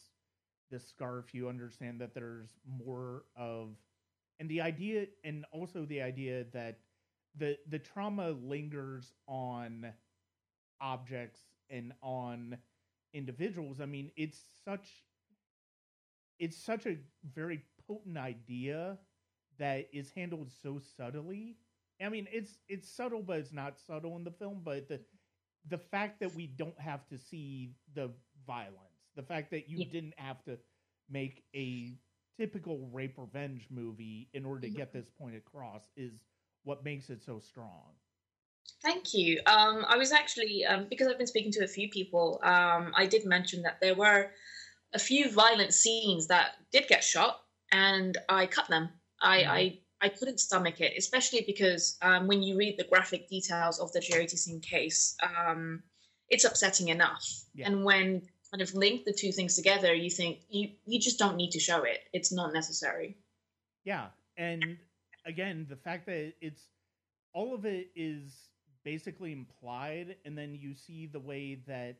this 0.74 0.88
scarf. 0.89 1.36
You 1.36 1.50
understand 1.50 2.01
that 2.01 2.15
there's 2.15 2.51
more 2.86 3.25
of, 3.38 3.77
and 4.39 4.50
the 4.50 4.62
idea, 4.62 5.08
and 5.24 5.46
also 5.53 5.86
the 5.86 6.01
idea 6.01 6.46
that 6.53 6.80
the 7.38 7.58
the 7.70 7.80
trauma 7.80 8.32
lingers 8.32 9.13
on 9.27 9.94
objects 10.82 11.42
and 11.70 11.94
on 12.03 12.58
individuals. 13.13 13.82
I 13.82 13.86
mean, 13.86 14.12
it's 14.18 14.39
such 14.65 14.89
it's 16.39 16.58
such 16.58 16.86
a 16.86 16.98
very 17.34 17.63
potent 17.88 18.18
idea 18.18 18.98
that 19.60 19.89
is 19.94 20.12
handled 20.12 20.51
so 20.63 20.80
subtly. 20.98 21.58
I 22.01 22.10
mean, 22.10 22.27
it's 22.32 22.58
it's 22.68 22.89
subtle, 22.89 23.24
but 23.24 23.39
it's 23.39 23.53
not 23.53 23.80
subtle 23.80 24.18
in 24.18 24.24
the 24.24 24.32
film. 24.32 24.62
But 24.63 24.89
the 24.89 25.01
the 25.70 25.77
fact 25.77 26.20
that 26.22 26.36
we 26.36 26.48
don't 26.48 26.80
have 26.80 27.08
to 27.10 27.18
see 27.18 27.74
the 27.94 28.12
violence, 28.46 28.93
the 29.15 29.24
fact 29.24 29.51
that 29.51 29.70
you 29.70 29.79
yeah. 29.79 29.91
didn't 29.91 30.13
have 30.17 30.43
to 30.46 30.58
make 31.10 31.43
a 31.55 31.93
typical 32.39 32.89
rape 32.91 33.15
revenge 33.17 33.67
movie 33.70 34.29
in 34.34 34.46
order 34.46 34.62
to 34.62 34.70
get 34.70 34.91
this 34.91 35.10
point 35.20 35.36
across, 35.36 35.82
is 35.96 36.13
what 36.63 36.84
makes 36.84 37.10
it 37.10 37.24
so 37.24 37.39
strong. 37.39 37.93
Thank 38.82 39.13
you. 39.13 39.39
Um, 39.46 39.86
I 39.88 39.98
was 39.98 40.12
actually 40.12 40.65
um, 40.65 40.88
because 40.89 41.08
I've 41.08 41.17
been 41.17 41.27
speaking 41.27 41.51
to 41.53 41.63
a 41.63 41.67
few 41.67 41.89
people. 41.89 42.39
Um, 42.43 42.91
I 42.96 43.05
did 43.05 43.25
mention 43.25 43.62
that 43.63 43.79
there 43.82 43.96
were 43.96 44.32
a 44.93 45.00
few 45.00 45.32
violent 45.32 45.74
scenes 45.74 46.27
that 46.27 46.55
did 46.72 46.88
get 46.88 47.03
shot, 47.03 47.39
and 47.72 48.17
I 48.29 48.46
cut 48.46 48.67
them. 48.67 48.89
I 49.22 49.38
mm-hmm. 49.39 49.51
I, 49.51 49.79
I 50.01 50.10
couldn't 50.10 50.39
stomach 50.39 50.82
it, 50.82 50.93
especially 50.98 51.43
because 51.46 51.98
um, 52.01 52.27
when 52.27 52.43
you 52.43 52.58
read 52.58 52.77
the 52.77 52.84
graphic 52.84 53.29
details 53.29 53.79
of 53.79 53.91
the 53.93 54.00
Jyoti 54.00 54.38
Singh 54.38 54.60
case, 54.60 55.15
um, 55.24 55.82
it's 56.29 56.43
upsetting 56.43 56.89
enough. 56.89 57.25
Yeah. 57.53 57.67
And 57.67 57.86
when 57.86 58.24
kind 58.54 58.62
of 58.62 58.74
link 58.76 59.04
the 59.04 59.14
two 59.14 59.32
things 59.32 59.56
together, 59.56 59.94
you 59.94 60.12
think 60.12 60.40
you 60.50 60.70
you 60.86 61.00
just 61.00 61.18
don't 61.18 61.36
need 61.36 61.52
to 61.52 61.60
show 61.60 61.84
it. 61.84 62.00
It's 62.14 62.32
not 62.32 62.54
necessary. 62.54 63.18
Yeah, 63.84 64.08
and 64.38 64.78
again, 65.26 65.66
the 65.70 65.76
fact 65.76 66.06
that 66.06 66.34
it's 66.40 66.62
all 67.34 67.56
of 67.56 67.66
it 67.66 67.90
is 67.96 68.32
basically 68.86 69.32
implied, 69.32 70.18
and 70.24 70.38
then 70.38 70.56
you 70.56 70.76
see 70.76 71.08
the 71.08 71.20
way 71.20 71.64
that 71.68 71.96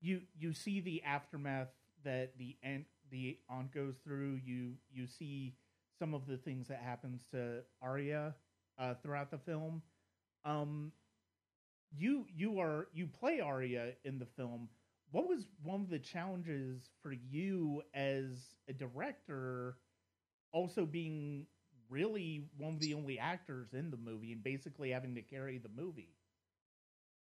you 0.00 0.22
you 0.36 0.52
see 0.52 0.80
the 0.80 1.02
aftermath 1.04 1.68
that 2.04 2.36
the 2.36 2.56
aunt 2.64 2.86
the 3.12 3.38
aunt 3.48 3.72
goes 3.72 3.94
through. 4.02 4.40
You 4.44 4.72
you 4.92 5.06
see 5.06 5.54
some 6.00 6.14
of 6.14 6.26
the 6.26 6.36
things 6.36 6.66
that 6.66 6.80
happens 6.84 7.22
to 7.30 7.60
Arya 7.80 8.34
uh, 8.76 8.94
throughout 9.04 9.30
the 9.30 9.38
film. 9.38 9.82
Um, 10.44 10.90
you 11.96 12.24
you 12.34 12.58
are 12.58 12.88
you 12.92 13.06
play 13.06 13.38
Arya 13.40 13.92
in 14.04 14.18
the 14.18 14.26
film. 14.36 14.68
What 15.12 15.28
was 15.28 15.46
one 15.62 15.80
of 15.80 15.90
the 15.90 15.98
challenges 15.98 16.90
for 17.02 17.12
you 17.12 17.82
as 17.94 18.54
a 18.68 18.72
director, 18.72 19.76
also 20.52 20.86
being 20.86 21.46
really 21.88 22.48
one 22.56 22.74
of 22.74 22.80
the 22.80 22.94
only 22.94 23.18
actors 23.18 23.74
in 23.74 23.90
the 23.90 23.96
movie 23.96 24.32
and 24.32 24.42
basically 24.42 24.90
having 24.90 25.14
to 25.16 25.22
carry 25.22 25.58
the 25.58 25.70
movie? 25.76 26.14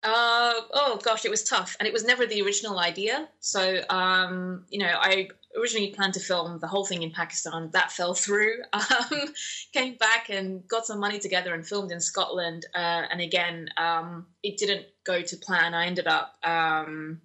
Uh, 0.01 0.53
oh 0.73 0.99
gosh, 1.03 1.25
it 1.25 1.31
was 1.31 1.43
tough, 1.43 1.75
and 1.79 1.85
it 1.85 1.91
was 1.91 2.05
never 2.05 2.25
the 2.25 2.41
original 2.41 2.79
idea. 2.79 3.27
So, 3.41 3.83
um, 3.89 4.65
you 4.69 4.79
know, 4.79 4.93
I 4.97 5.27
originally 5.57 5.89
planned 5.89 6.13
to 6.13 6.21
film 6.21 6.57
the 6.59 6.67
whole 6.67 6.85
thing 6.85 7.03
in 7.03 7.11
Pakistan. 7.11 7.69
That 7.73 7.91
fell 7.91 8.13
through. 8.13 8.59
Um, 8.73 9.33
came 9.73 9.95
back 9.95 10.29
and 10.29 10.67
got 10.67 10.85
some 10.85 10.99
money 10.99 11.19
together 11.19 11.53
and 11.53 11.65
filmed 11.65 11.91
in 11.91 11.99
Scotland. 11.99 12.65
Uh, 12.73 13.03
and 13.11 13.21
again, 13.21 13.69
um, 13.77 14.27
it 14.41 14.57
didn't 14.57 14.85
go 15.05 15.21
to 15.21 15.37
plan. 15.37 15.73
I 15.73 15.85
ended 15.85 16.07
up 16.07 16.33
um, 16.43 17.21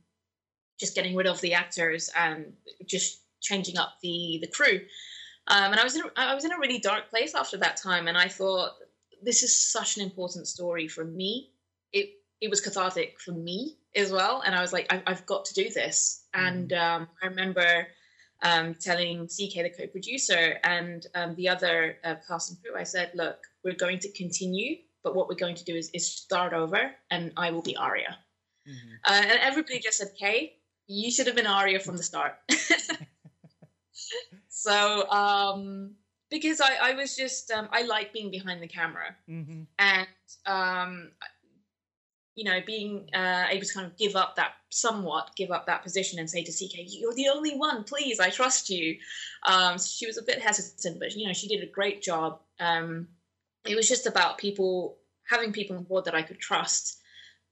just 0.79 0.95
getting 0.95 1.15
rid 1.15 1.27
of 1.27 1.41
the 1.41 1.55
actors 1.55 2.11
and 2.17 2.53
just 2.87 3.21
changing 3.41 3.79
up 3.79 3.95
the 4.03 4.39
the 4.41 4.49
crew. 4.49 4.81
Um, 5.47 5.73
and 5.73 5.81
I 5.81 5.85
was 5.85 5.95
in 5.97 6.03
a, 6.03 6.11
I 6.17 6.35
was 6.35 6.45
in 6.45 6.53
a 6.53 6.59
really 6.59 6.79
dark 6.79 7.11
place 7.11 7.35
after 7.35 7.57
that 7.59 7.77
time, 7.77 8.09
and 8.09 8.17
I 8.17 8.29
thought 8.29 8.73
this 9.23 9.43
is 9.43 9.55
such 9.55 9.97
an 9.97 10.03
important 10.03 10.47
story 10.49 10.89
for 10.89 11.05
me. 11.05 11.51
It 11.93 12.11
it 12.41 12.51
was 12.51 12.61
cathartic 12.61 13.21
for 13.21 13.33
me 13.33 13.77
as 13.95 14.11
well, 14.11 14.43
and 14.45 14.55
I 14.55 14.61
was 14.61 14.73
like, 14.73 14.93
I, 14.93 15.03
have 15.07 15.25
got 15.27 15.45
to 15.47 15.55
do 15.55 15.71
this. 15.71 16.25
Mm. 16.35 16.49
And 16.49 16.73
um, 16.73 17.09
I 17.23 17.27
remember 17.27 17.87
um, 18.43 18.75
telling 18.75 19.27
CK, 19.27 19.55
the 19.55 19.73
co-producer, 19.77 20.59
and 20.65 21.07
um, 21.15 21.35
the 21.37 21.49
other 21.49 21.99
uh, 22.05 22.17
cast 22.27 22.51
and 22.51 22.63
crew, 22.63 22.77
I 22.77 22.85
said, 22.85 23.13
look, 23.15 23.39
we're 23.65 23.75
going 23.75 23.99
to 24.01 24.13
continue, 24.13 24.77
but 25.03 25.15
what 25.15 25.29
we're 25.29 25.37
going 25.37 25.55
to 25.57 25.65
do 25.65 25.75
is, 25.75 25.91
is 25.95 26.07
start 26.07 26.53
over, 26.53 26.91
and 27.11 27.33
I 27.37 27.51
will 27.51 27.63
be 27.63 27.77
Aria. 27.77 28.19
Mm-hmm. 28.69 28.95
Uh, 29.05 29.23
and 29.31 29.41
everybody 29.41 29.79
just 29.79 29.99
said, 29.99 30.13
"Kay, 30.19 30.55
you 30.87 31.11
should 31.11 31.27
have 31.27 31.37
been 31.37 31.47
Aria 31.47 31.81
from 31.81 31.97
the 31.97 32.03
start." 32.03 32.35
So, 34.65 35.11
um, 35.11 35.91
because 36.31 36.61
I, 36.63 36.77
I 36.81 36.95
was 36.95 37.15
just, 37.15 37.51
um, 37.51 37.69
I 37.71 37.83
like 37.83 38.15
being 38.15 38.31
behind 38.31 38.63
the 38.63 38.67
camera. 38.67 39.15
Mm-hmm. 39.29 39.63
And, 39.79 40.07
um, 40.47 41.11
you 42.35 42.45
know, 42.45 42.61
being 42.65 43.11
uh, 43.15 43.45
able 43.51 43.67
to 43.67 43.75
kind 43.75 43.87
of 43.87 43.97
give 43.99 44.17
up 44.17 44.37
that 44.37 44.53
somewhat, 44.71 45.33
give 45.37 45.51
up 45.51 45.67
that 45.67 45.83
position 45.83 46.19
and 46.19 46.31
say 46.31 46.43
to 46.43 46.51
CK, 46.51 46.77
"You're 46.87 47.15
the 47.15 47.29
only 47.29 47.57
one. 47.57 47.85
Please, 47.85 48.19
I 48.19 48.31
trust 48.31 48.71
you." 48.71 48.97
Um, 49.45 49.77
so 49.77 49.87
she 49.87 50.07
was 50.07 50.19
a 50.19 50.23
bit 50.23 50.41
hesitant, 50.41 50.99
but 50.99 51.15
you 51.15 51.27
know, 51.27 51.33
she 51.33 51.47
did 51.47 51.63
a 51.63 51.71
great 51.71 52.03
job. 52.03 52.41
Um, 52.59 53.07
it 53.67 53.77
was 53.77 53.87
just 53.87 54.07
about 54.07 54.39
people 54.39 54.97
having 55.29 55.53
people 55.53 55.77
on 55.77 55.85
board 55.85 56.07
that 56.07 56.15
I 56.15 56.23
could 56.23 56.41
trust. 56.41 57.01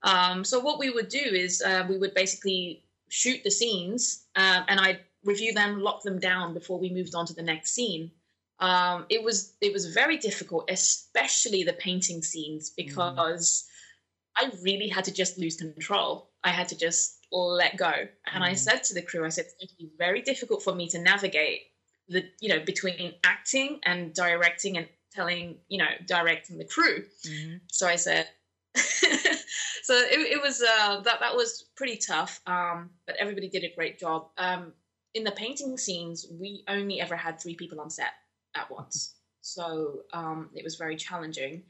Um, 0.03 0.43
so 0.45 0.59
what 0.59 0.81
we 0.81 0.91
would 0.91 1.09
do 1.09 1.21
is 1.21 1.63
uh, 1.63 1.87
we 1.89 1.99
would 1.99 2.15
basically 2.15 2.85
shoot 3.13 3.45
the 3.45 3.51
scenes, 3.51 4.25
uh, 4.37 4.63
and 4.69 4.81
I'd 4.81 5.01
review 5.23 5.53
them, 5.53 5.81
lock 5.81 6.03
them 6.03 6.19
down 6.19 6.55
before 6.55 6.79
we 6.79 6.89
moved 6.89 7.15
on 7.15 7.27
to 7.27 7.35
the 7.35 7.43
next 7.43 7.73
scene. 7.73 8.11
Um, 8.59 9.05
it 9.11 9.23
was 9.23 9.55
it 9.61 9.73
was 9.73 9.93
very 9.93 10.17
difficult, 10.17 10.71
especially 10.71 11.63
the 11.63 11.75
painting 11.75 12.23
scenes, 12.23 12.71
mm-hmm. 12.71 12.89
because 12.89 13.69
mm. 14.39 14.47
I 14.47 14.51
really 14.63 14.89
had 14.89 15.05
to 15.05 15.13
just 15.13 15.37
lose 15.37 15.57
control. 15.57 16.31
I 16.43 16.51
had 16.51 16.69
to 16.69 16.79
just 16.79 17.19
let 17.31 17.77
go. 17.77 17.93
And 18.33 18.43
mm. 18.43 18.49
I 18.49 18.55
said 18.55 18.83
to 18.85 18.95
the 18.95 19.03
crew, 19.03 19.27
I 19.27 19.29
said 19.29 19.45
it's 19.45 19.55
going 19.55 19.69
to 19.69 19.77
be 19.77 19.91
very 19.99 20.23
difficult 20.23 20.63
for 20.63 20.75
me 20.75 20.89
to 20.89 20.99
navigate 20.99 21.61
the 22.09 22.25
you 22.41 22.49
know 22.49 22.61
between 22.65 23.13
acting 23.25 23.81
and 23.85 24.15
directing 24.15 24.79
and 24.79 24.89
telling 25.13 25.59
you 25.69 25.79
know 25.79 25.93
directing 26.07 26.57
the 26.57 26.65
crew. 26.65 27.05
Mm-hmm. 27.27 27.57
So 27.71 27.87
I 27.87 27.97
said. 27.97 28.27
So 29.83 29.95
it, 29.95 30.19
it 30.19 30.43
was 30.43 30.63
uh, 30.63 31.01
that 31.01 31.21
that 31.21 31.35
was 31.35 31.71
pretty 31.77 31.97
tough, 31.97 32.41
um, 32.47 32.91
but 33.07 33.17
everybody 33.17 33.49
did 33.49 33.65
a 33.65 33.75
great 33.75 33.99
job. 33.99 34.29
Um, 34.39 34.73
in 35.15 35.25
the 35.25 35.33
painting 35.33 35.77
scenes, 35.77 36.27
we 36.31 36.65
only 36.69 37.01
ever 37.01 37.17
had 37.17 37.41
three 37.41 37.55
people 37.55 37.81
on 37.81 37.91
set 37.91 38.13
at 38.55 38.71
once. 38.71 39.15
So 39.41 40.01
um, 40.13 40.51
it 40.55 40.65
was 40.65 40.77
very 40.77 40.97
challenging. 40.97 41.65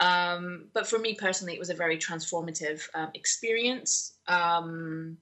Um, 0.00 0.68
but 0.72 0.86
for 0.86 0.98
me 0.98 1.14
personally, 1.14 1.54
it 1.54 1.58
was 1.58 1.70
a 1.70 1.74
very 1.74 1.98
transformative 1.98 2.82
um, 2.94 3.10
experience. 3.14 4.14
Um, 4.26 5.18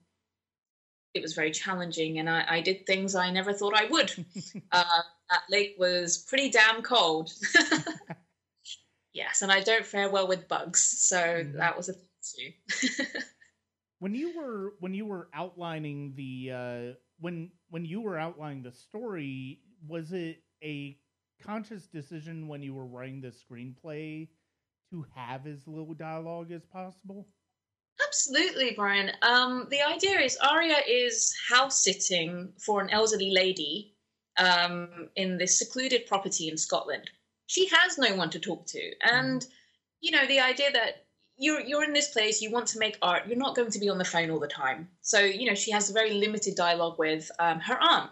it 1.14 1.22
was 1.22 1.34
very 1.34 1.50
challenging, 1.50 2.18
and 2.18 2.30
I, 2.30 2.44
I, 2.48 2.60
did 2.60 2.86
things 2.86 3.16
I 3.16 3.30
never 3.30 3.52
thought 3.52 3.74
I 3.74 3.86
would. 3.86 4.12
uh, 4.72 4.84
that 5.30 5.42
lake 5.50 5.74
was 5.78 6.18
pretty 6.18 6.50
damn 6.50 6.82
cold. 6.82 7.32
yes, 9.12 9.42
and 9.42 9.52
I 9.52 9.60
don't 9.60 9.86
fare 9.86 10.10
well 10.10 10.28
with 10.28 10.48
bugs, 10.48 10.80
so 10.80 11.18
mm-hmm. 11.18 11.56
that 11.58 11.76
was 11.76 11.88
a 11.88 11.94
thing 11.94 12.54
too. 12.68 13.04
when 14.00 14.14
you 14.14 14.36
were 14.36 14.74
when 14.80 14.94
you 14.94 15.06
were 15.06 15.28
outlining 15.34 16.14
the 16.16 16.50
uh, 16.52 16.94
when 17.20 17.50
when 17.70 17.84
you 17.84 18.00
were 18.00 18.18
outlining 18.18 18.62
the 18.62 18.72
story, 18.72 19.60
was 19.86 20.12
it 20.12 20.42
a 20.62 20.96
conscious 21.42 21.86
decision 21.86 22.48
when 22.48 22.62
you 22.62 22.74
were 22.74 22.86
writing 22.86 23.20
the 23.20 23.28
screenplay 23.28 24.28
to 24.90 25.06
have 25.14 25.46
as 25.46 25.66
little 25.66 25.94
dialogue 25.94 26.50
as 26.52 26.64
possible? 26.64 27.26
Absolutely, 28.06 28.72
Brian. 28.74 29.12
Um, 29.22 29.66
the 29.70 29.82
idea 29.82 30.18
is 30.20 30.36
Aria 30.38 30.78
is 30.88 31.34
house 31.48 31.84
sitting 31.84 32.52
for 32.58 32.80
an 32.80 32.90
elderly 32.90 33.30
lady 33.30 33.94
um, 34.38 35.10
in 35.16 35.38
this 35.38 35.58
secluded 35.58 36.06
property 36.06 36.48
in 36.48 36.56
Scotland. 36.56 37.10
She 37.50 37.66
has 37.66 37.98
no 37.98 38.14
one 38.14 38.30
to 38.30 38.38
talk 38.38 38.64
to, 38.66 38.92
and 39.02 39.44
you 40.00 40.12
know 40.12 40.24
the 40.24 40.38
idea 40.38 40.70
that 40.70 41.04
you're 41.36 41.60
you're 41.60 41.82
in 41.82 41.92
this 41.92 42.08
place 42.12 42.40
you 42.40 42.52
want 42.52 42.68
to 42.68 42.78
make 42.78 42.96
art 43.02 43.26
you're 43.26 43.36
not 43.36 43.56
going 43.56 43.72
to 43.72 43.80
be 43.80 43.88
on 43.88 43.98
the 43.98 44.04
phone 44.04 44.30
all 44.30 44.38
the 44.38 44.46
time. 44.46 44.88
So 45.00 45.18
you 45.18 45.46
know 45.48 45.56
she 45.56 45.72
has 45.72 45.90
a 45.90 45.92
very 45.92 46.12
limited 46.12 46.54
dialogue 46.54 46.96
with 46.96 47.28
um, 47.40 47.58
her 47.58 47.76
aunt. 47.80 48.10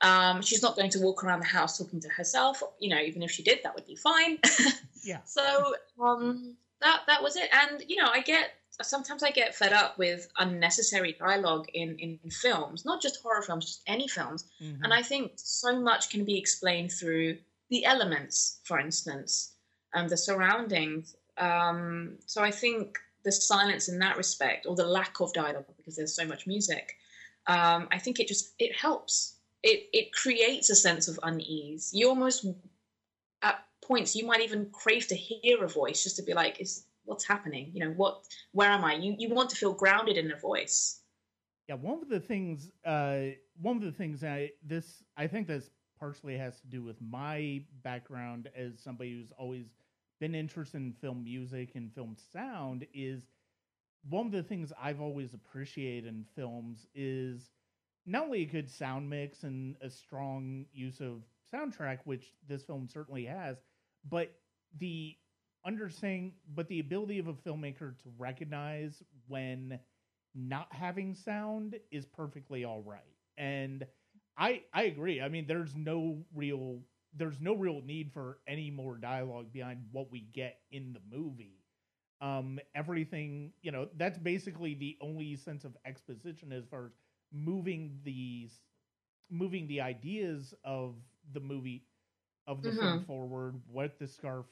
Um, 0.00 0.40
she's 0.40 0.62
not 0.62 0.74
going 0.74 0.88
to 0.90 1.00
walk 1.00 1.22
around 1.22 1.40
the 1.40 1.46
house 1.58 1.76
talking 1.76 2.00
to 2.00 2.08
herself. 2.08 2.62
You 2.80 2.88
know 2.88 3.00
even 3.00 3.22
if 3.22 3.30
she 3.30 3.42
did 3.42 3.58
that 3.62 3.74
would 3.74 3.86
be 3.86 3.96
fine. 3.96 4.38
Yeah. 5.06 5.20
So 5.24 5.74
um, 6.02 6.56
that 6.80 7.02
that 7.06 7.22
was 7.22 7.36
it. 7.36 7.48
And 7.52 7.80
you 7.86 7.94
know 7.94 8.08
i 8.12 8.22
get 8.22 8.50
sometimes 8.82 9.22
I 9.22 9.30
get 9.30 9.54
fed 9.54 9.72
up 9.72 9.98
with 9.98 10.28
unnecessary 10.38 11.16
dialogue 11.18 11.66
in, 11.72 11.96
in, 11.98 12.18
in 12.22 12.30
films, 12.30 12.84
not 12.84 13.00
just 13.00 13.22
horror 13.22 13.42
films, 13.42 13.64
just 13.66 13.82
any 13.86 14.08
films. 14.08 14.44
Mm-hmm. 14.62 14.84
And 14.84 14.92
I 14.92 15.02
think 15.02 15.32
so 15.36 15.80
much 15.80 16.10
can 16.10 16.24
be 16.24 16.38
explained 16.38 16.92
through 16.92 17.38
the 17.70 17.84
elements, 17.84 18.60
for 18.64 18.78
instance, 18.78 19.54
and 19.94 20.08
the 20.08 20.16
surroundings. 20.16 21.16
Um, 21.38 22.18
so 22.26 22.42
I 22.42 22.50
think 22.50 22.98
the 23.24 23.32
silence 23.32 23.88
in 23.88 23.98
that 23.98 24.16
respect, 24.16 24.66
or 24.66 24.76
the 24.76 24.86
lack 24.86 25.20
of 25.20 25.32
dialogue, 25.32 25.66
because 25.76 25.96
there's 25.96 26.14
so 26.14 26.26
much 26.26 26.46
music, 26.46 26.96
um, 27.46 27.88
I 27.90 27.98
think 27.98 28.20
it 28.20 28.28
just 28.28 28.54
it 28.58 28.74
helps. 28.74 29.36
It 29.62 29.88
it 29.92 30.12
creates 30.12 30.70
a 30.70 30.74
sense 30.74 31.08
of 31.08 31.18
unease. 31.22 31.90
You 31.92 32.08
almost 32.08 32.46
at 33.42 33.64
points 33.82 34.16
you 34.16 34.26
might 34.26 34.40
even 34.40 34.70
crave 34.70 35.06
to 35.08 35.16
hear 35.16 35.62
a 35.64 35.68
voice 35.68 36.02
just 36.02 36.16
to 36.16 36.22
be 36.22 36.34
like, 36.34 36.60
is 36.60 36.86
what's 37.04 37.24
happening? 37.24 37.70
You 37.72 37.84
know, 37.84 37.90
what 37.92 38.24
where 38.52 38.70
am 38.70 38.84
I? 38.84 38.94
You 38.94 39.14
you 39.18 39.34
want 39.34 39.50
to 39.50 39.56
feel 39.56 39.72
grounded 39.72 40.16
in 40.16 40.30
a 40.32 40.36
voice. 40.36 41.00
Yeah, 41.68 41.74
one 41.74 42.00
of 42.00 42.08
the 42.08 42.20
things, 42.20 42.70
uh, 42.84 43.22
one 43.60 43.76
of 43.76 43.82
the 43.82 43.92
things 43.92 44.22
I 44.22 44.50
this 44.62 45.02
I 45.16 45.26
think 45.26 45.48
this 45.48 45.70
partially 45.98 46.36
has 46.36 46.60
to 46.60 46.66
do 46.66 46.82
with 46.82 46.96
my 47.00 47.62
background 47.82 48.48
as 48.56 48.78
somebody 48.78 49.12
who's 49.12 49.32
always 49.38 49.66
been 50.20 50.34
interested 50.34 50.78
in 50.78 50.92
film 50.92 51.24
music 51.24 51.72
and 51.74 51.92
film 51.94 52.16
sound 52.32 52.86
is 52.94 53.22
one 54.08 54.26
of 54.26 54.32
the 54.32 54.42
things 54.42 54.72
I've 54.80 55.00
always 55.00 55.34
appreciated 55.34 56.06
in 56.06 56.24
films 56.34 56.86
is 56.94 57.50
not 58.06 58.24
only 58.24 58.42
a 58.42 58.46
good 58.46 58.70
sound 58.70 59.10
mix 59.10 59.42
and 59.42 59.76
a 59.82 59.90
strong 59.90 60.66
use 60.72 61.00
of 61.00 61.22
soundtrack, 61.52 61.98
which 62.04 62.32
this 62.48 62.62
film 62.62 62.88
certainly 62.88 63.24
has, 63.24 63.56
but 64.08 64.32
the 64.78 65.16
understanding, 65.66 66.34
but 66.54 66.68
the 66.68 66.80
ability 66.80 67.18
of 67.18 67.26
a 67.26 67.32
filmmaker 67.34 67.98
to 67.98 68.12
recognize 68.16 69.02
when 69.26 69.78
not 70.34 70.68
having 70.72 71.14
sound 71.14 71.76
is 71.90 72.06
perfectly 72.06 72.64
all 72.64 72.82
right. 72.82 73.00
And 73.36 73.84
I 74.38 74.62
I 74.72 74.84
agree. 74.84 75.20
I 75.20 75.28
mean, 75.28 75.46
there's 75.46 75.74
no 75.74 76.24
real 76.34 76.80
there's 77.14 77.40
no 77.40 77.54
real 77.56 77.80
need 77.82 78.12
for 78.12 78.38
any 78.46 78.70
more 78.70 78.96
dialogue 78.96 79.52
behind 79.52 79.84
what 79.90 80.10
we 80.12 80.20
get 80.32 80.58
in 80.70 80.92
the 80.92 81.00
movie. 81.16 81.62
Um, 82.20 82.58
everything, 82.74 83.52
you 83.62 83.72
know, 83.72 83.88
that's 83.96 84.18
basically 84.18 84.74
the 84.74 84.96
only 85.00 85.36
sense 85.36 85.64
of 85.64 85.76
exposition 85.84 86.52
as 86.52 86.64
far 86.66 86.86
as 86.86 86.92
moving 87.32 87.98
these 88.04 88.60
moving 89.30 89.66
the 89.66 89.80
ideas 89.80 90.54
of 90.64 90.94
the 91.32 91.40
movie 91.40 91.84
of 92.46 92.62
the 92.62 92.70
mm-hmm. 92.70 92.78
film 92.80 93.04
forward, 93.04 93.60
what 93.66 93.98
the 93.98 94.06
scarf 94.06 94.46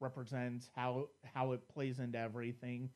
represents, 0.00 0.70
how 0.74 1.08
how 1.24 1.52
it 1.52 1.68
plays 1.68 1.98
into 1.98 2.18
everything. 2.18 2.90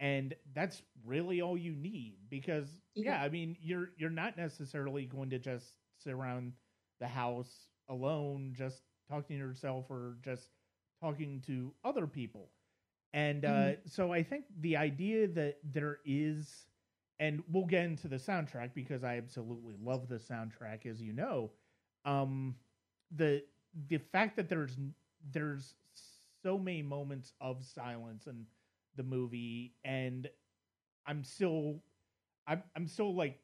And 0.00 0.34
that's 0.54 0.82
really 1.04 1.40
all 1.42 1.56
you 1.58 1.74
need 1.74 2.14
because 2.30 2.68
yeah. 2.94 3.18
yeah, 3.18 3.22
I 3.22 3.28
mean 3.28 3.56
you're 3.60 3.90
you're 3.96 4.10
not 4.10 4.36
necessarily 4.36 5.06
going 5.06 5.30
to 5.30 5.38
just 5.38 5.74
sit 6.02 6.12
around 6.12 6.52
the 7.00 7.06
house 7.06 7.68
alone 7.88 8.54
just 8.56 8.82
talking 9.08 9.36
to 9.36 9.44
yourself 9.44 9.86
or 9.90 10.16
just 10.22 10.48
talking 11.00 11.42
to 11.46 11.72
other 11.84 12.06
people. 12.06 12.50
And 13.12 13.44
uh, 13.44 13.48
mm-hmm. 13.48 13.88
so 13.88 14.12
I 14.12 14.22
think 14.22 14.44
the 14.60 14.76
idea 14.76 15.26
that 15.28 15.58
there 15.64 15.98
is, 16.04 16.66
and 17.18 17.42
we'll 17.50 17.66
get 17.66 17.84
into 17.84 18.06
the 18.06 18.16
soundtrack 18.16 18.70
because 18.74 19.02
I 19.02 19.16
absolutely 19.16 19.74
love 19.82 20.08
the 20.08 20.16
soundtrack, 20.16 20.86
as 20.86 21.02
you 21.02 21.12
know. 21.12 21.50
Um, 22.04 22.54
the 23.16 23.42
the 23.88 23.98
fact 23.98 24.36
that 24.36 24.48
there's 24.48 24.76
there's 25.32 25.74
so 26.42 26.56
many 26.56 26.82
moments 26.82 27.32
of 27.40 27.64
silence 27.64 28.26
in 28.26 28.46
the 28.96 29.02
movie, 29.02 29.74
and 29.84 30.28
I'm 31.06 31.24
still 31.24 31.82
I'm 32.46 32.62
I'm 32.76 32.86
still 32.86 33.14
like 33.14 33.40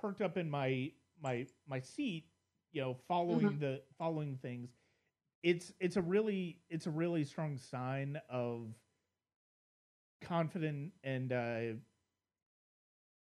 perked 0.00 0.22
up 0.22 0.36
in 0.36 0.48
my 0.48 0.92
my 1.22 1.46
my 1.68 1.80
seat, 1.80 2.24
you 2.72 2.80
know, 2.80 2.96
following 3.06 3.40
mm-hmm. 3.40 3.60
the 3.60 3.82
following 3.98 4.38
things. 4.40 4.70
It's 5.42 5.72
it's 5.80 5.96
a 5.96 6.02
really 6.02 6.58
it's 6.68 6.86
a 6.86 6.90
really 6.90 7.24
strong 7.24 7.58
sign 7.58 8.20
of 8.28 8.68
confident 10.20 10.92
and 11.04 11.32
uh, 11.32 11.60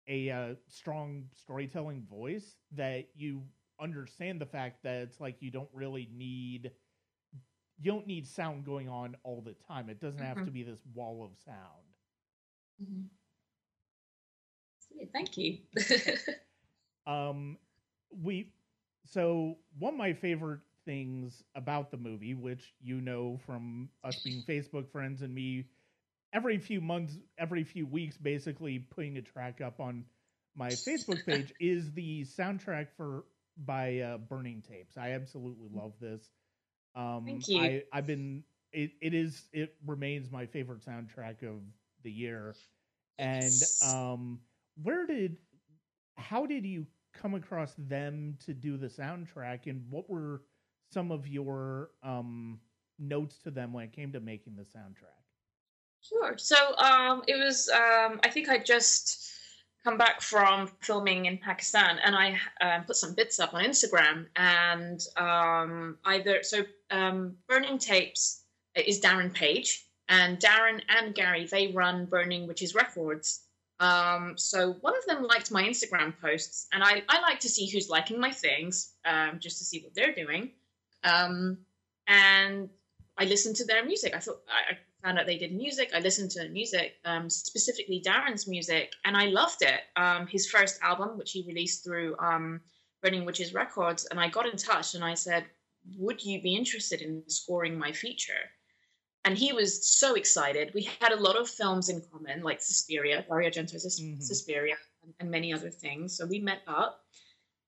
a 0.07 0.29
uh, 0.29 0.55
strong 0.67 1.25
storytelling 1.35 2.05
voice 2.09 2.55
that 2.75 3.09
you 3.15 3.43
understand 3.81 4.41
the 4.41 4.45
fact 4.45 4.83
that 4.83 5.01
it's 5.03 5.19
like 5.19 5.37
you 5.41 5.51
don't 5.51 5.69
really 5.73 6.09
need 6.13 6.71
you 7.81 7.91
don't 7.91 8.07
need 8.07 8.27
sound 8.27 8.65
going 8.65 8.89
on 8.89 9.15
all 9.23 9.41
the 9.41 9.55
time. 9.67 9.89
It 9.89 10.01
doesn't 10.01 10.19
have 10.21 10.35
mm-hmm. 10.37 10.45
to 10.45 10.51
be 10.51 10.63
this 10.63 10.81
wall 10.93 11.23
of 11.23 11.31
sound. 11.45 11.57
Mm-hmm. 12.83 13.03
Thank 15.13 15.37
you. 15.37 15.59
um, 17.07 17.57
we 18.11 18.51
so 19.05 19.57
one 19.77 19.93
of 19.93 19.97
my 19.97 20.13
favorite 20.13 20.59
things 20.85 21.43
about 21.55 21.91
the 21.91 21.97
movie, 21.97 22.33
which 22.33 22.73
you 22.81 23.01
know 23.01 23.39
from 23.45 23.89
us 24.03 24.21
being 24.23 24.43
Facebook 24.47 24.89
friends 24.91 25.21
and 25.21 25.33
me 25.33 25.65
every 26.33 26.57
few 26.57 26.81
months, 26.81 27.17
every 27.37 27.63
few 27.63 27.85
weeks, 27.85 28.17
basically 28.17 28.79
putting 28.79 29.17
a 29.17 29.21
track 29.21 29.61
up 29.61 29.79
on 29.79 30.05
my 30.55 30.69
Facebook 30.69 31.25
page, 31.25 31.53
is 31.59 31.91
the 31.93 32.23
soundtrack 32.25 32.87
for 32.97 33.25
by 33.57 33.99
uh, 33.99 34.17
Burning 34.17 34.63
Tapes. 34.67 34.97
I 34.97 35.11
absolutely 35.11 35.69
love 35.73 35.93
this. 35.99 36.21
Um, 36.95 37.23
Thank 37.25 37.47
you. 37.47 37.59
I, 37.59 37.83
I've 37.91 38.07
been. 38.07 38.43
It, 38.71 38.91
it 39.01 39.13
is. 39.13 39.43
It 39.51 39.75
remains 39.85 40.31
my 40.31 40.45
favorite 40.45 40.81
soundtrack 40.85 41.43
of 41.43 41.61
the 42.03 42.11
year. 42.11 42.55
And 43.17 43.51
um, 43.85 44.39
where 44.81 45.05
did? 45.05 45.37
How 46.15 46.45
did 46.45 46.65
you 46.65 46.85
come 47.21 47.35
across 47.35 47.73
them 47.77 48.37
to 48.45 48.53
do 48.53 48.77
the 48.77 48.87
soundtrack, 48.87 49.67
and 49.67 49.83
what 49.89 50.09
were 50.09 50.43
some 50.91 51.11
of 51.11 51.27
your 51.27 51.91
um, 52.03 52.59
notes 52.97 53.39
to 53.43 53.51
them 53.51 53.73
when 53.73 53.85
it 53.85 53.93
came 53.93 54.11
to 54.13 54.19
making 54.19 54.55
the 54.55 54.63
soundtrack? 54.63 55.19
Sure. 56.01 56.37
So 56.37 56.55
um, 56.77 57.23
it 57.27 57.35
was. 57.35 57.69
Um, 57.69 58.19
I 58.23 58.29
think 58.29 58.49
I 58.49 58.57
just 58.57 59.31
come 59.83 59.97
back 59.97 60.21
from 60.21 60.69
filming 60.81 61.25
in 61.25 61.37
Pakistan, 61.37 61.99
and 62.03 62.15
I 62.15 62.37
uh, 62.61 62.79
put 62.81 62.95
some 62.95 63.13
bits 63.13 63.39
up 63.39 63.53
on 63.53 63.63
Instagram. 63.63 64.25
And 64.35 65.01
um, 65.17 65.97
either 66.05 66.39
so, 66.43 66.63
um, 66.91 67.35
Burning 67.47 67.77
Tapes 67.77 68.43
is 68.75 69.01
Darren 69.01 69.33
Page, 69.33 69.85
and 70.07 70.39
Darren 70.39 70.81
and 70.89 71.13
Gary 71.13 71.45
they 71.45 71.67
run 71.67 72.05
Burning 72.05 72.47
Witches 72.47 72.75
Records. 72.75 73.41
Um, 73.79 74.37
so 74.37 74.73
one 74.81 74.95
of 74.97 75.05
them 75.05 75.23
liked 75.23 75.51
my 75.51 75.63
Instagram 75.63 76.13
posts, 76.19 76.67
and 76.73 76.83
I, 76.83 77.03
I 77.07 77.21
like 77.21 77.39
to 77.41 77.49
see 77.49 77.69
who's 77.69 77.89
liking 77.89 78.19
my 78.19 78.31
things, 78.31 78.93
um, 79.05 79.39
just 79.39 79.57
to 79.59 79.63
see 79.63 79.81
what 79.81 79.93
they're 79.95 80.13
doing. 80.13 80.51
Um, 81.03 81.59
and 82.07 82.69
I 83.17 83.25
listened 83.25 83.55
to 83.57 83.65
their 83.65 83.85
music. 83.85 84.15
I 84.15 84.19
thought 84.19 84.41
I, 84.49 84.77
found 85.03 85.17
out 85.17 85.25
they 85.25 85.37
did 85.37 85.53
music. 85.53 85.91
I 85.95 85.99
listened 85.99 86.31
to 86.31 86.49
music, 86.49 86.95
um, 87.05 87.29
specifically 87.29 88.03
Darren's 88.05 88.47
music, 88.47 88.91
and 89.05 89.15
I 89.15 89.27
loved 89.27 89.61
it. 89.61 89.81
Um, 89.95 90.27
his 90.27 90.49
first 90.49 90.77
album, 90.81 91.17
which 91.17 91.31
he 91.31 91.45
released 91.47 91.85
through 91.85 92.17
um, 92.19 92.59
Burning 93.01 93.23
Witches 93.23 93.53
Records, 93.53 94.05
and 94.05 94.19
I 94.19 94.27
got 94.27 94.45
in 94.45 94.57
touch 94.57 94.95
and 94.95 95.03
I 95.03 95.13
said, 95.13 95.45
"Would 95.97 96.23
you 96.25 96.41
be 96.41 96.55
interested 96.55 97.01
in 97.01 97.23
scoring 97.29 97.79
my 97.79 97.93
feature?" 97.93 98.51
And 99.25 99.37
he 99.37 99.51
was 99.51 99.85
so 99.85 100.15
excited. 100.15 100.71
We 100.73 100.89
had 101.01 101.11
a 101.11 101.19
lot 101.19 101.35
of 101.35 101.49
films 101.49 101.89
in 101.89 102.01
common, 102.11 102.41
like 102.41 102.61
Suspiria, 102.61 103.25
Dario 103.27 103.49
Argento's 103.49 103.99
mm-hmm. 103.99 104.21
Suspiria, 104.21 104.75
and, 105.03 105.13
and, 105.19 105.29
many 105.29 105.53
other 105.53 105.69
things. 105.69 106.15
So 106.17 106.25
we 106.25 106.39
met 106.39 106.61
up, 106.67 107.01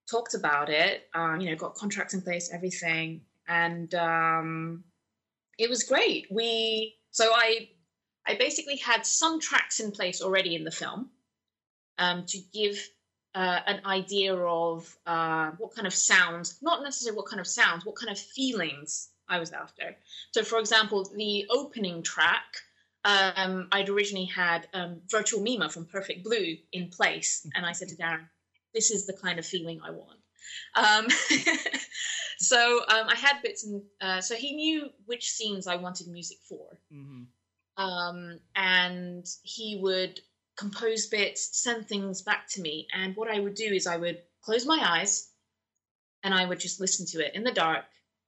talked 0.09 0.33
about 0.33 0.69
it, 0.69 1.09
um, 1.13 1.41
you 1.41 1.49
know, 1.49 1.55
got 1.55 1.75
contracts 1.75 2.13
in 2.13 2.21
place, 2.21 2.49
everything, 2.53 3.21
and 3.47 3.93
um, 3.95 4.83
it 5.57 5.69
was 5.69 5.83
great. 5.83 6.27
We 6.31 6.95
so 7.11 7.31
I 7.33 7.69
I 8.25 8.35
basically 8.35 8.77
had 8.77 9.05
some 9.05 9.39
tracks 9.39 9.79
in 9.79 9.91
place 9.91 10.21
already 10.21 10.55
in 10.55 10.63
the 10.63 10.71
film 10.71 11.09
um, 11.97 12.25
to 12.27 12.39
give 12.53 12.77
uh, 13.35 13.59
an 13.65 13.81
idea 13.85 14.35
of 14.35 14.95
uh, 15.05 15.51
what 15.57 15.73
kind 15.73 15.87
of 15.87 15.93
sounds, 15.93 16.57
not 16.61 16.83
necessarily 16.83 17.17
what 17.17 17.27
kind 17.27 17.39
of 17.39 17.47
sounds, 17.47 17.85
what 17.85 17.95
kind 17.95 18.11
of 18.11 18.19
feelings 18.19 19.09
I 19.31 19.39
was 19.39 19.51
after. 19.53 19.95
So, 20.31 20.43
for 20.43 20.59
example, 20.59 21.09
the 21.15 21.47
opening 21.49 22.03
track, 22.03 22.57
um, 23.05 23.69
I'd 23.71 23.89
originally 23.89 24.25
had 24.25 24.67
um, 24.73 25.01
Virtual 25.09 25.41
Mima 25.41 25.69
from 25.69 25.85
Perfect 25.85 26.23
Blue 26.23 26.57
in 26.73 26.89
place, 26.89 27.47
and 27.55 27.65
I 27.65 27.71
said 27.71 27.87
to 27.89 27.95
Darren, 27.95 28.27
"This 28.75 28.91
is 28.91 29.07
the 29.07 29.13
kind 29.13 29.39
of 29.39 29.45
feeling 29.45 29.79
I 29.81 29.91
want." 29.91 30.19
Um, 30.75 31.07
so 32.39 32.81
um, 32.89 33.07
I 33.07 33.15
had 33.15 33.41
bits, 33.41 33.65
and 33.65 33.81
uh, 34.01 34.21
so 34.21 34.35
he 34.35 34.53
knew 34.53 34.89
which 35.05 35.31
scenes 35.31 35.65
I 35.65 35.77
wanted 35.77 36.07
music 36.09 36.39
for, 36.47 36.77
mm-hmm. 36.93 37.23
um, 37.83 38.39
and 38.55 39.25
he 39.43 39.79
would 39.81 40.19
compose 40.57 41.07
bits, 41.07 41.61
send 41.63 41.87
things 41.87 42.21
back 42.21 42.49
to 42.49 42.61
me, 42.61 42.87
and 42.93 43.15
what 43.15 43.31
I 43.31 43.39
would 43.39 43.55
do 43.55 43.73
is 43.73 43.87
I 43.87 43.95
would 43.95 44.21
close 44.43 44.65
my 44.65 44.79
eyes, 44.83 45.29
and 46.21 46.33
I 46.33 46.45
would 46.45 46.59
just 46.59 46.81
listen 46.81 47.05
to 47.07 47.25
it 47.25 47.33
in 47.33 47.45
the 47.45 47.53
dark, 47.53 47.85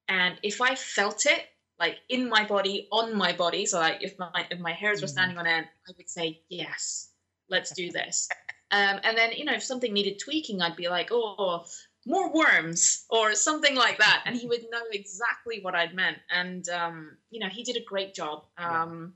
and 0.07 0.39
if 0.43 0.61
I 0.61 0.75
felt 0.75 1.25
it, 1.25 1.47
like 1.79 1.99
in 2.09 2.29
my 2.29 2.45
body, 2.45 2.87
on 2.91 3.15
my 3.15 3.33
body. 3.33 3.65
So 3.65 3.79
like 3.79 4.01
if 4.03 4.17
my 4.19 4.47
if 4.51 4.59
my 4.59 4.73
hairs 4.73 5.01
were 5.01 5.07
Mhm. 5.07 5.11
standing 5.11 5.37
on 5.37 5.47
end, 5.47 5.67
I 5.87 5.91
would 5.97 6.09
say 6.09 6.43
yes, 6.49 7.09
let's 7.49 7.71
do 7.71 7.91
this. 7.99 8.29
Um, 8.71 8.99
and 9.03 9.17
then 9.17 9.31
you 9.33 9.45
know 9.45 9.53
if 9.53 9.63
something 9.63 9.93
needed 9.93 10.19
tweaking, 10.19 10.61
I'd 10.61 10.75
be 10.75 10.89
like, 10.89 11.09
oh, 11.11 11.65
more 12.05 12.31
worms 12.33 13.05
or 13.09 13.33
something 13.35 13.75
like 13.75 13.97
that, 13.99 14.23
and 14.25 14.35
he 14.35 14.47
would 14.47 14.65
know 14.69 14.83
exactly 14.91 15.59
what 15.61 15.75
I'd 15.75 15.93
meant. 15.95 16.17
And 16.29 16.67
um, 16.69 17.17
you 17.29 17.39
know 17.39 17.49
he 17.49 17.63
did 17.63 17.77
a 17.77 17.83
great 17.83 18.13
job. 18.13 18.45
Um, 18.57 19.15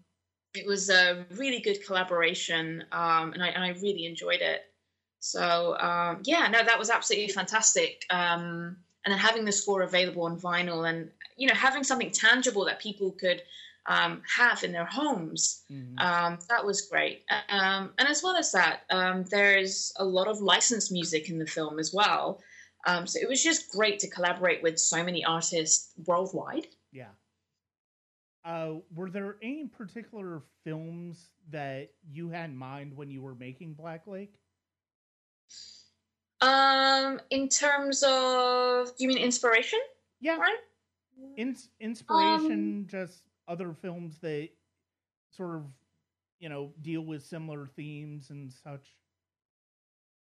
It 0.54 0.66
was 0.66 0.90
a 0.90 1.26
really 1.32 1.60
good 1.62 1.86
collaboration, 1.86 2.84
um, 2.92 3.34
and 3.34 3.44
I 3.44 3.50
and 3.50 3.64
I 3.64 3.70
really 3.82 4.06
enjoyed 4.06 4.42
it. 4.42 4.62
So 5.20 5.78
um, 5.80 6.22
yeah, 6.26 6.48
no, 6.48 6.64
that 6.64 6.80
was 6.80 6.90
absolutely 6.90 7.30
fantastic. 7.34 8.06
Um, 8.10 8.84
and 9.08 9.14
then 9.14 9.20
having 9.20 9.46
the 9.46 9.54
score 9.54 9.84
available 9.84 10.24
on 10.24 10.38
vinyl, 10.38 10.90
and 10.90 11.10
you 11.38 11.48
know, 11.48 11.54
having 11.54 11.82
something 11.82 12.12
tangible 12.12 12.66
that 12.66 12.78
people 12.78 13.12
could 13.14 13.42
um, 13.86 14.22
have 14.36 14.66
in 14.66 14.74
their 14.74 14.84
homes, 14.86 15.64
Mhm. 15.72 15.98
um, 16.02 16.40
that 16.50 16.66
was 16.66 16.82
great. 16.82 17.24
Um, 17.48 17.94
and 17.98 18.10
as 18.10 18.22
well 18.22 18.36
as 18.36 18.52
that, 18.52 18.82
um, 18.90 19.24
there's 19.32 19.94
a 19.96 20.04
lot 20.04 20.28
of 20.28 20.42
licensed 20.42 20.92
music 20.92 21.30
in 21.30 21.40
the 21.40 21.48
film 21.48 21.80
as 21.80 21.94
well. 21.94 22.42
Um, 22.86 23.08
so 23.08 23.18
it 23.22 23.30
was 23.30 23.42
just 23.42 23.70
great 23.72 23.98
to 24.00 24.10
collaborate 24.10 24.62
with 24.62 24.78
so 24.78 25.02
many 25.06 25.24
artists 25.24 25.94
worldwide. 26.06 26.68
Yeah. 26.92 27.12
Uh, 28.44 28.80
were 28.94 29.10
there 29.10 29.38
any 29.42 29.68
particular 29.68 30.42
films 30.66 31.30
that 31.50 31.92
you 32.12 32.28
had 32.30 32.50
in 32.50 32.58
mind 32.58 32.94
when 32.94 33.10
you 33.10 33.22
were 33.22 33.36
making 33.36 33.74
Black 33.74 34.06
Lake? 34.06 34.34
Um, 36.42 37.20
in 37.30 37.50
terms 37.50 38.04
of, 38.06 38.96
do 38.96 39.04
you 39.04 39.08
mean 39.08 39.18
inspiration? 39.18 39.80
Yeah, 40.20 40.38
Right? 40.38 40.58
Ins- 41.36 41.70
inspiration, 41.80 42.52
Um, 42.82 42.88
just 42.88 43.24
other 43.48 43.74
films 43.74 44.20
that 44.20 44.50
sort 45.32 45.56
of, 45.56 45.66
you 46.40 46.50
know, 46.50 46.74
deal 46.82 47.02
with 47.02 47.24
similar 47.26 47.68
themes 47.76 48.30
and 48.30 48.52
such. 48.52 48.96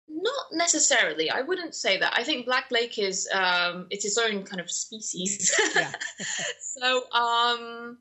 Not 0.09 0.47
necessarily. 0.53 1.31
I 1.31 1.43
wouldn't 1.43 1.75
say 1.75 1.99
that. 1.99 2.13
I 2.17 2.25
think 2.25 2.47
Black 2.47 2.71
Lake 2.73 2.99
is 2.99 3.29
um, 3.33 3.87
it's 3.91 4.05
its 4.05 4.19
own 4.19 4.43
kind 4.45 4.61
of 4.61 4.71
species. 4.71 5.55
Yeah. 5.75 5.93
so, 6.61 7.11
um, 7.13 7.99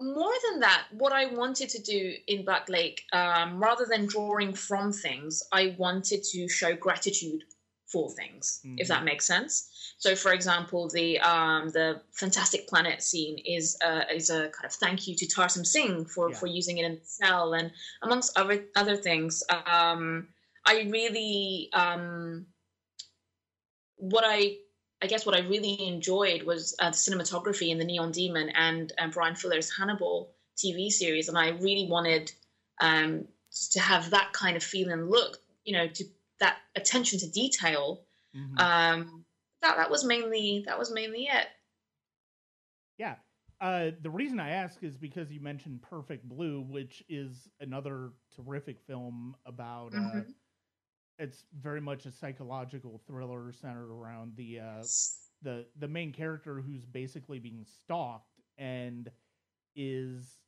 more 0.00 0.32
than 0.50 0.60
that, 0.60 0.86
what 0.92 1.12
I 1.12 1.26
wanted 1.26 1.68
to 1.70 1.82
do 1.82 2.14
in 2.26 2.44
Black 2.44 2.68
Lake, 2.68 3.02
um, 3.12 3.58
rather 3.62 3.86
than 3.86 4.06
drawing 4.06 4.52
from 4.54 4.92
things, 4.92 5.42
I 5.52 5.74
wanted 5.78 6.22
to 6.32 6.48
show 6.48 6.74
gratitude 6.74 7.44
for 7.86 8.10
things, 8.10 8.60
if 8.64 8.86
Mhm. 8.86 8.88
that 8.88 9.04
makes 9.04 9.24
sense. 9.24 9.70
So, 9.98 10.16
for 10.16 10.32
example, 10.32 10.88
the 10.88 11.20
um, 11.20 11.68
the 11.70 12.02
Fantastic 12.12 12.66
Planet 12.68 13.02
scene 13.02 13.38
is 13.38 13.78
uh, 13.80 14.04
is 14.12 14.28
a 14.28 14.48
kind 14.48 14.64
of 14.66 14.72
thank 14.72 15.06
you 15.06 15.14
to 15.16 15.26
Tarsem 15.26 15.64
Singh 15.64 16.04
for, 16.04 16.30
Yeah. 16.30 16.36
for 16.36 16.46
using 16.46 16.78
it 16.78 16.84
in 16.84 16.96
the 16.96 17.04
cell, 17.04 17.54
and 17.54 17.70
amongst 18.02 18.36
other 18.36 18.66
other 18.74 18.96
things. 18.96 19.42
Um, 19.66 20.28
I 20.64 20.80
really 20.90 21.70
um, 21.72 22.46
what 23.96 24.24
I 24.26 24.58
I 25.02 25.06
guess 25.06 25.26
what 25.26 25.34
I 25.34 25.40
really 25.40 25.86
enjoyed 25.86 26.42
was 26.44 26.74
uh, 26.78 26.90
the 26.90 26.96
cinematography 26.96 27.68
in 27.68 27.78
the 27.78 27.84
Neon 27.84 28.12
Demon 28.12 28.48
and, 28.50 28.92
and 28.98 29.12
Bryan 29.12 29.34
Fuller's 29.34 29.76
Hannibal 29.76 30.32
TV 30.56 30.90
series, 30.90 31.28
and 31.28 31.36
I 31.36 31.50
really 31.50 31.86
wanted 31.88 32.32
um, 32.80 33.28
to 33.72 33.80
have 33.80 34.10
that 34.10 34.32
kind 34.32 34.56
of 34.56 34.62
feel 34.62 34.88
and 34.90 35.10
look, 35.10 35.38
you 35.64 35.74
know, 35.74 35.88
to 35.88 36.04
that 36.40 36.58
attention 36.74 37.18
to 37.20 37.30
detail. 37.30 38.04
Mhm. 38.34 38.58
Um, 38.58 39.24
that 39.62 39.76
that 39.76 39.90
was 39.90 40.04
mainly 40.04 40.62
that 40.66 40.78
was 40.78 40.90
mainly 40.92 41.24
it. 41.24 41.48
Yeah. 42.98 43.16
Uh, 43.60 43.90
the 44.00 44.10
reason 44.10 44.38
I 44.38 44.50
ask 44.50 44.82
is 44.82 44.96
because 44.96 45.32
you 45.32 45.40
mentioned 45.40 45.82
Perfect 45.82 46.28
Blue, 46.28 46.60
which 46.60 47.02
is 47.08 47.48
another 47.60 48.12
terrific 48.34 48.80
film 48.80 49.34
about. 49.46 49.94
Uh, 49.94 49.98
Mhm. 49.98 50.34
It's 51.18 51.44
very 51.58 51.80
much 51.80 52.06
a 52.06 52.10
psychological 52.10 53.00
thriller 53.06 53.52
centered 53.52 53.90
around 53.90 54.36
the 54.36 54.60
uh, 54.60 54.84
the 55.42 55.66
the 55.78 55.88
main 55.88 56.12
character 56.12 56.60
who's 56.60 56.84
basically 56.84 57.38
being 57.38 57.64
stalked 57.64 58.40
and 58.58 59.10
is 59.74 60.38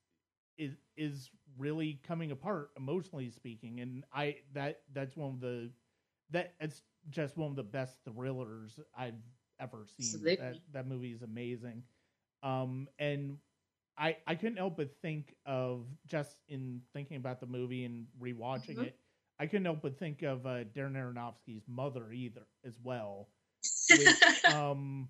is 0.59 0.77
is 0.97 1.31
really 1.59 2.01
coming 2.07 2.31
apart 2.31 2.71
emotionally 2.77 3.31
speaking 3.31 3.81
and 3.81 4.05
i 4.13 4.37
that 4.53 4.83
that's 4.93 5.17
one 5.17 5.35
of 5.35 5.41
the 5.41 5.71
that 6.31 6.55
it's 6.61 6.83
just 7.11 7.37
one 7.37 7.51
of 7.51 7.57
the 7.57 7.63
best 7.63 7.99
thrillers 8.05 8.79
i've 8.97 9.15
ever 9.61 9.85
seen 9.87 10.33
that 10.39 10.59
Absolutely. 10.59 10.73
that 10.73 10.87
movie 10.87 11.13
is 11.13 11.23
amazing 11.23 11.83
um 12.43 12.89
and 12.99 13.39
i 13.99 14.17
i 14.27 14.35
couldn't 14.35 14.57
help 14.57 14.77
but 14.77 14.91
think 15.03 15.35
of 15.47 15.87
just 16.07 16.41
in 16.49 16.81
thinking 16.93 17.17
about 17.17 17.41
the 17.41 17.47
movie 17.47 17.85
and 17.85 18.07
rewatching 18.21 18.81
Mhm. 18.81 18.85
it 18.85 18.99
i 19.41 19.47
couldn't 19.47 19.65
help 19.65 19.83
but 19.83 19.99
think 19.99 20.23
of 20.23 20.47
uh 20.47 20.65
darren 20.77 20.95
aronofsky's 20.95 21.65
mother 21.69 22.13
either 22.13 22.47
as 22.67 22.75
well 22.83 23.29
which 23.97 24.45
um 24.53 25.09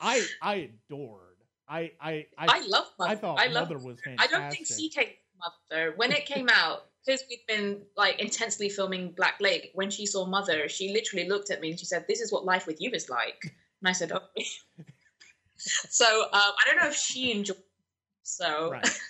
I 0.00 0.26
I 0.42 0.54
adored. 0.90 1.38
I 1.68 1.92
I 2.00 2.26
I, 2.36 2.46
I 2.48 2.66
love 2.66 2.86
Mother. 2.98 3.10
I 3.10 3.14
thought 3.16 3.38
I 3.40 3.46
love. 3.46 3.68
Mother 3.68 3.78
was 3.78 3.98
fantastic. 4.00 4.36
I 4.36 4.40
don't 4.40 4.50
think 4.52 4.66
CK 4.68 5.16
Mother 5.38 5.94
when 5.96 6.12
it 6.12 6.26
came 6.26 6.48
out 6.50 6.86
because 7.04 7.24
we'd 7.28 7.44
been 7.48 7.82
like 7.96 8.20
intensely 8.20 8.68
filming 8.68 9.12
Black 9.12 9.40
Lake. 9.40 9.70
When 9.74 9.90
she 9.90 10.06
saw 10.06 10.26
Mother, 10.26 10.68
she 10.68 10.92
literally 10.92 11.28
looked 11.28 11.50
at 11.50 11.60
me 11.60 11.70
and 11.70 11.78
she 11.78 11.86
said, 11.86 12.04
"This 12.06 12.20
is 12.20 12.32
what 12.32 12.44
life 12.44 12.66
with 12.66 12.80
you 12.80 12.90
is 12.90 13.08
like." 13.08 13.54
And 13.80 13.88
I 13.88 13.92
said, 13.92 14.12
"Okay." 14.12 14.46
so 15.56 16.24
um, 16.24 16.30
I 16.32 16.62
don't 16.66 16.76
know 16.76 16.88
if 16.88 16.96
she 16.96 17.32
enjoyed. 17.32 17.56
It, 17.56 17.64
so 18.22 18.70
Right. 18.70 19.00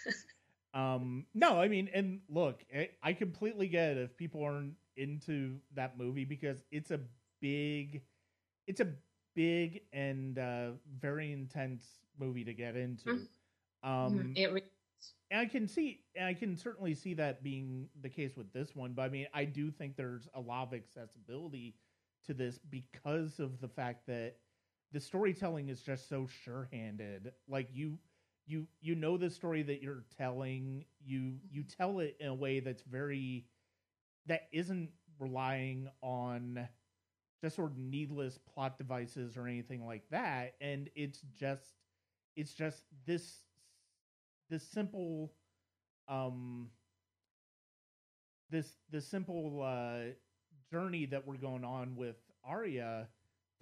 Um 0.75 1.27
no, 1.35 1.61
I 1.61 1.69
mean 1.69 1.89
and 1.95 2.21
look, 2.29 2.65
I, 2.75 2.91
I 3.03 3.13
completely 3.15 3.69
get 3.69 3.93
it 3.93 3.99
if 3.99 4.17
people 4.17 4.43
aren't 4.45 4.75
into 4.97 5.59
that 5.75 5.99
movie 5.99 6.25
because 6.25 6.63
it's 6.71 6.91
a 6.91 7.01
big 7.41 8.03
it's 8.67 8.81
a 8.81 8.89
big 9.35 9.83
and 9.93 10.39
uh 10.39 10.71
very 11.01 11.33
intense 11.33 11.87
movie 12.19 12.45
to 12.45 12.55
get 12.55 12.77
into. 12.77 13.11
Mhm. 13.11 13.29
Um 13.89 14.33
it 14.37 14.53
re- 14.53 14.63
and 15.31 15.41
I 15.41 15.47
can 15.47 15.69
see, 15.69 16.01
and 16.17 16.27
I 16.27 16.35
can 16.35 16.57
certainly 16.57 16.95
see 16.95 17.15
that 17.15 17.43
being 17.43 17.89
the 18.03 18.09
case 18.09 18.37
with 18.37 18.53
this 18.53 18.75
one. 18.75 18.93
But 18.95 19.03
I 19.03 19.09
mean, 19.11 19.27
I 19.35 19.45
do 19.45 19.71
think 19.71 19.97
there's 19.97 20.29
a 20.35 20.41
lot 20.41 20.69
of 20.69 20.75
accessibility 20.75 21.77
to 22.27 22.35
this 22.35 22.59
because 22.59 23.39
of 23.41 23.61
the 23.61 23.69
fact 23.69 24.07
that 24.07 24.37
the 24.93 25.01
storytelling 25.01 25.69
is 25.69 25.83
just 25.83 26.09
so 26.09 26.27
sure-handed. 26.45 27.33
Like 27.49 27.69
you, 27.75 27.99
you, 28.47 28.67
you 28.81 28.95
know 28.95 29.17
the 29.17 29.31
story 29.31 29.63
that 29.63 29.83
you're 29.83 30.05
telling. 30.19 30.85
You 31.05 31.35
you 31.51 31.63
tell 31.65 32.01
it 32.01 32.17
in 32.21 32.29
a 32.29 32.35
way 32.35 32.61
that's 32.61 32.83
very 32.83 33.47
that 34.27 34.49
isn't 34.53 34.91
relying 35.19 35.89
on 36.03 36.69
just 37.43 37.57
sort 37.57 37.73
of 37.73 37.79
needless 37.79 38.39
plot 38.39 38.79
devices 38.79 39.37
or 39.37 39.47
anything 39.47 39.87
like 39.87 40.05
that. 40.11 40.55
And 40.61 40.91
it's 40.97 41.21
just 41.39 41.75
it's 42.37 42.55
just 42.55 42.85
this 43.07 43.41
this 44.51 44.63
simple 44.67 45.33
um 46.09 46.71
this 48.51 48.77
this 48.91 49.07
simple 49.07 49.63
uh 49.63 50.11
journey 50.71 51.07
that 51.07 51.27
we're 51.27 51.37
going 51.37 51.65
on 51.65 51.97
with 51.97 52.17
Arya 52.45 53.09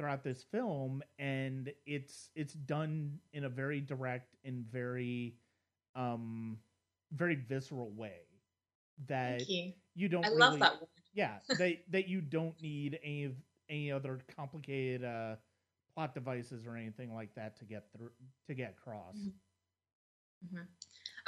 throughout 0.02 0.24
this 0.24 0.42
film 0.42 1.00
and 1.20 1.72
it's 1.86 2.30
it's 2.34 2.54
done 2.54 3.20
in 3.32 3.44
a 3.44 3.48
very 3.48 3.80
direct 3.80 4.34
and 4.44 4.66
very 4.66 5.36
um 5.94 6.58
very 7.12 7.36
visceral 7.36 7.92
way 7.92 8.22
that 9.06 9.38
thank 9.38 9.48
you. 9.48 9.72
you 9.94 10.08
don't 10.08 10.26
I 10.26 10.30
really 10.30 10.40
love 10.40 10.58
that 10.58 10.72
one. 10.72 10.88
yeah 11.14 11.36
that 11.56 11.74
that 11.90 12.08
you 12.08 12.20
don't 12.20 12.60
need 12.60 12.98
any 13.04 13.22
of 13.22 13.34
any 13.68 13.92
other 13.92 14.18
complicated 14.36 15.04
uh 15.04 15.36
plot 15.94 16.14
devices 16.14 16.66
or 16.66 16.76
anything 16.76 17.14
like 17.14 17.32
that 17.36 17.56
to 17.58 17.64
get 17.64 17.84
through 17.96 18.10
to 18.48 18.54
get 18.54 18.74
across 18.76 19.16
Mhm. 20.44 20.66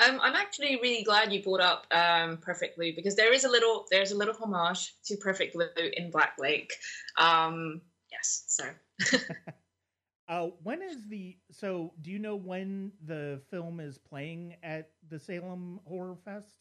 Um, 0.04 0.20
I'm 0.20 0.34
actually 0.34 0.80
really 0.82 1.04
glad 1.04 1.32
you 1.32 1.40
brought 1.40 1.60
up 1.60 1.86
um, 1.92 2.38
Perfect 2.38 2.76
Blue 2.76 2.92
because 2.96 3.14
there 3.14 3.32
is 3.32 3.44
a 3.44 3.48
little 3.48 3.86
there's 3.88 4.10
a 4.10 4.16
little 4.16 4.34
homage 4.34 4.92
to 5.04 5.16
Perfect 5.18 5.54
Blue 5.54 5.68
in 5.96 6.10
Black 6.10 6.32
Lake. 6.36 6.72
Um, 7.16 7.80
yes, 8.14 8.44
so 8.48 8.64
uh 10.28 10.48
when 10.62 10.82
is 10.82 11.08
the 11.08 11.36
so 11.50 11.92
do 12.00 12.10
you 12.10 12.18
know 12.18 12.36
when 12.36 12.92
the 13.04 13.40
film 13.50 13.80
is 13.80 13.98
playing 13.98 14.56
at 14.62 14.90
the 15.08 15.18
salem 15.18 15.80
horror 15.86 16.16
fest 16.24 16.60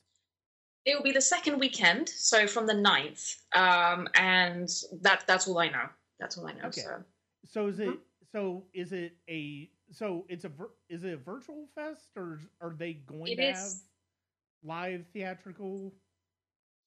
it 0.86 0.96
will 0.96 1.04
be 1.04 1.12
the 1.12 1.22
second 1.22 1.60
weekend, 1.60 2.10
so 2.10 2.48
from 2.48 2.68
the 2.68 2.74
9th, 2.74 3.42
um, 3.56 4.08
and 4.16 4.70
that 5.02 5.24
that's 5.28 5.48
all 5.48 5.60
I 5.60 5.70
know. 5.70 5.90
That's 6.20 6.38
all 6.38 6.48
I 6.48 6.54
know. 6.54 6.70
Okay. 6.70 6.86
So 6.86 7.04
so 7.46 7.68
is 7.68 7.80
it 7.80 8.00
Mhm. 8.00 8.00
so 8.32 8.66
is 8.74 8.92
it 8.94 9.18
a 9.30 9.70
so 9.92 10.26
it's 10.30 10.46
a 10.46 10.52
is 10.90 11.04
it 11.04 11.14
a 11.14 11.18
virtual 11.18 11.68
fest 11.76 12.12
or 12.18 12.40
are 12.62 12.76
they 12.78 12.94
going 12.94 13.36
It 13.36 13.38
to 13.38 13.44
is- 13.44 13.46
have 13.46 13.76
live 14.64 15.06
theatrical 15.14 15.94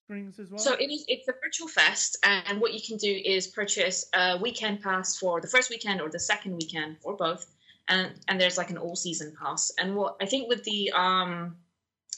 screenings 0.07 0.39
as 0.39 0.51
well 0.51 0.59
So 0.59 0.75
it 0.75 0.91
is, 0.91 1.05
it's 1.09 1.29
a 1.29 1.35
virtual 1.45 1.69
fest, 1.69 2.17
and 2.23 2.61
what 2.61 2.73
you 2.73 2.81
can 2.81 2.97
do 2.97 3.11
is 3.25 3.49
purchase 3.49 4.09
a 4.15 4.39
weekend 4.41 4.83
pass 4.83 5.19
for 5.19 5.41
the 5.41 5.49
first 5.49 5.69
weekend 5.71 6.01
or 6.01 6.09
the 6.09 6.21
second 6.21 6.55
weekend 6.55 6.97
or 7.03 7.17
both, 7.17 7.47
and 7.89 8.13
and 8.29 8.41
there's 8.41 8.57
like 8.57 8.71
an 8.71 8.79
all 8.79 8.97
season 8.97 9.35
pass. 9.41 9.73
And 9.79 9.97
what 9.97 10.17
I 10.21 10.27
think 10.27 10.49
with 10.49 10.63
the 10.65 10.93
um 10.93 11.57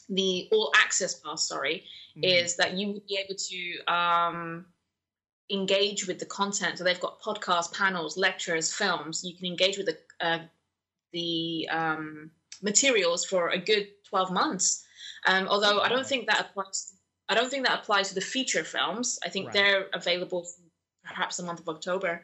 the 0.08 0.48
all 0.52 0.72
access 0.76 1.14
pass, 1.14 1.48
sorry, 1.48 1.84
mm-hmm. 2.16 2.24
is 2.24 2.56
that 2.56 2.74
you 2.74 2.92
would 2.92 3.06
be 3.06 3.18
able 3.24 3.36
to 3.36 3.92
um 3.92 4.66
engage 5.50 6.06
with 6.06 6.18
the 6.18 6.26
content. 6.26 6.78
So 6.78 6.84
they've 6.84 7.00
got 7.00 7.20
podcasts, 7.20 7.72
panels, 7.72 8.16
lectures, 8.16 8.72
films. 8.72 9.24
You 9.24 9.34
can 9.34 9.46
engage 9.46 9.78
with 9.78 9.86
the 9.86 9.98
uh, 10.20 10.38
the 11.12 11.68
um, 11.70 12.30
materials 12.62 13.24
for 13.24 13.48
a 13.48 13.58
good 13.58 13.88
twelve 14.08 14.30
months. 14.30 14.84
Um, 15.26 15.48
although 15.48 15.80
I 15.80 15.88
don't 15.88 16.06
think 16.06 16.28
that 16.28 16.40
applies. 16.40 16.92
I 17.28 17.34
don't 17.34 17.50
think 17.50 17.66
that 17.66 17.80
applies 17.80 18.08
to 18.08 18.14
the 18.14 18.20
feature 18.20 18.64
films. 18.64 19.18
I 19.24 19.28
think 19.28 19.46
right. 19.46 19.54
they're 19.54 19.86
available 19.92 20.46
perhaps 21.04 21.36
the 21.36 21.42
month 21.42 21.60
of 21.60 21.68
October. 21.68 22.22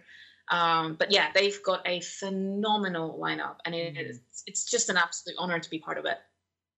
Um, 0.51 0.97
but 0.99 1.11
yeah, 1.11 1.29
they've 1.35 1.63
got 1.63 1.87
a 1.87 2.01
phenomenal 2.01 3.19
lineup, 3.19 3.57
and 3.65 3.75
it, 3.75 3.95
mm. 3.95 4.21
it's 4.47 4.71
just 4.71 4.91
an 4.91 4.97
absolute 4.97 5.37
honor 5.39 5.59
to 5.59 5.71
be 5.71 5.79
part 5.79 5.99
of 5.99 6.05
it. 6.05 6.19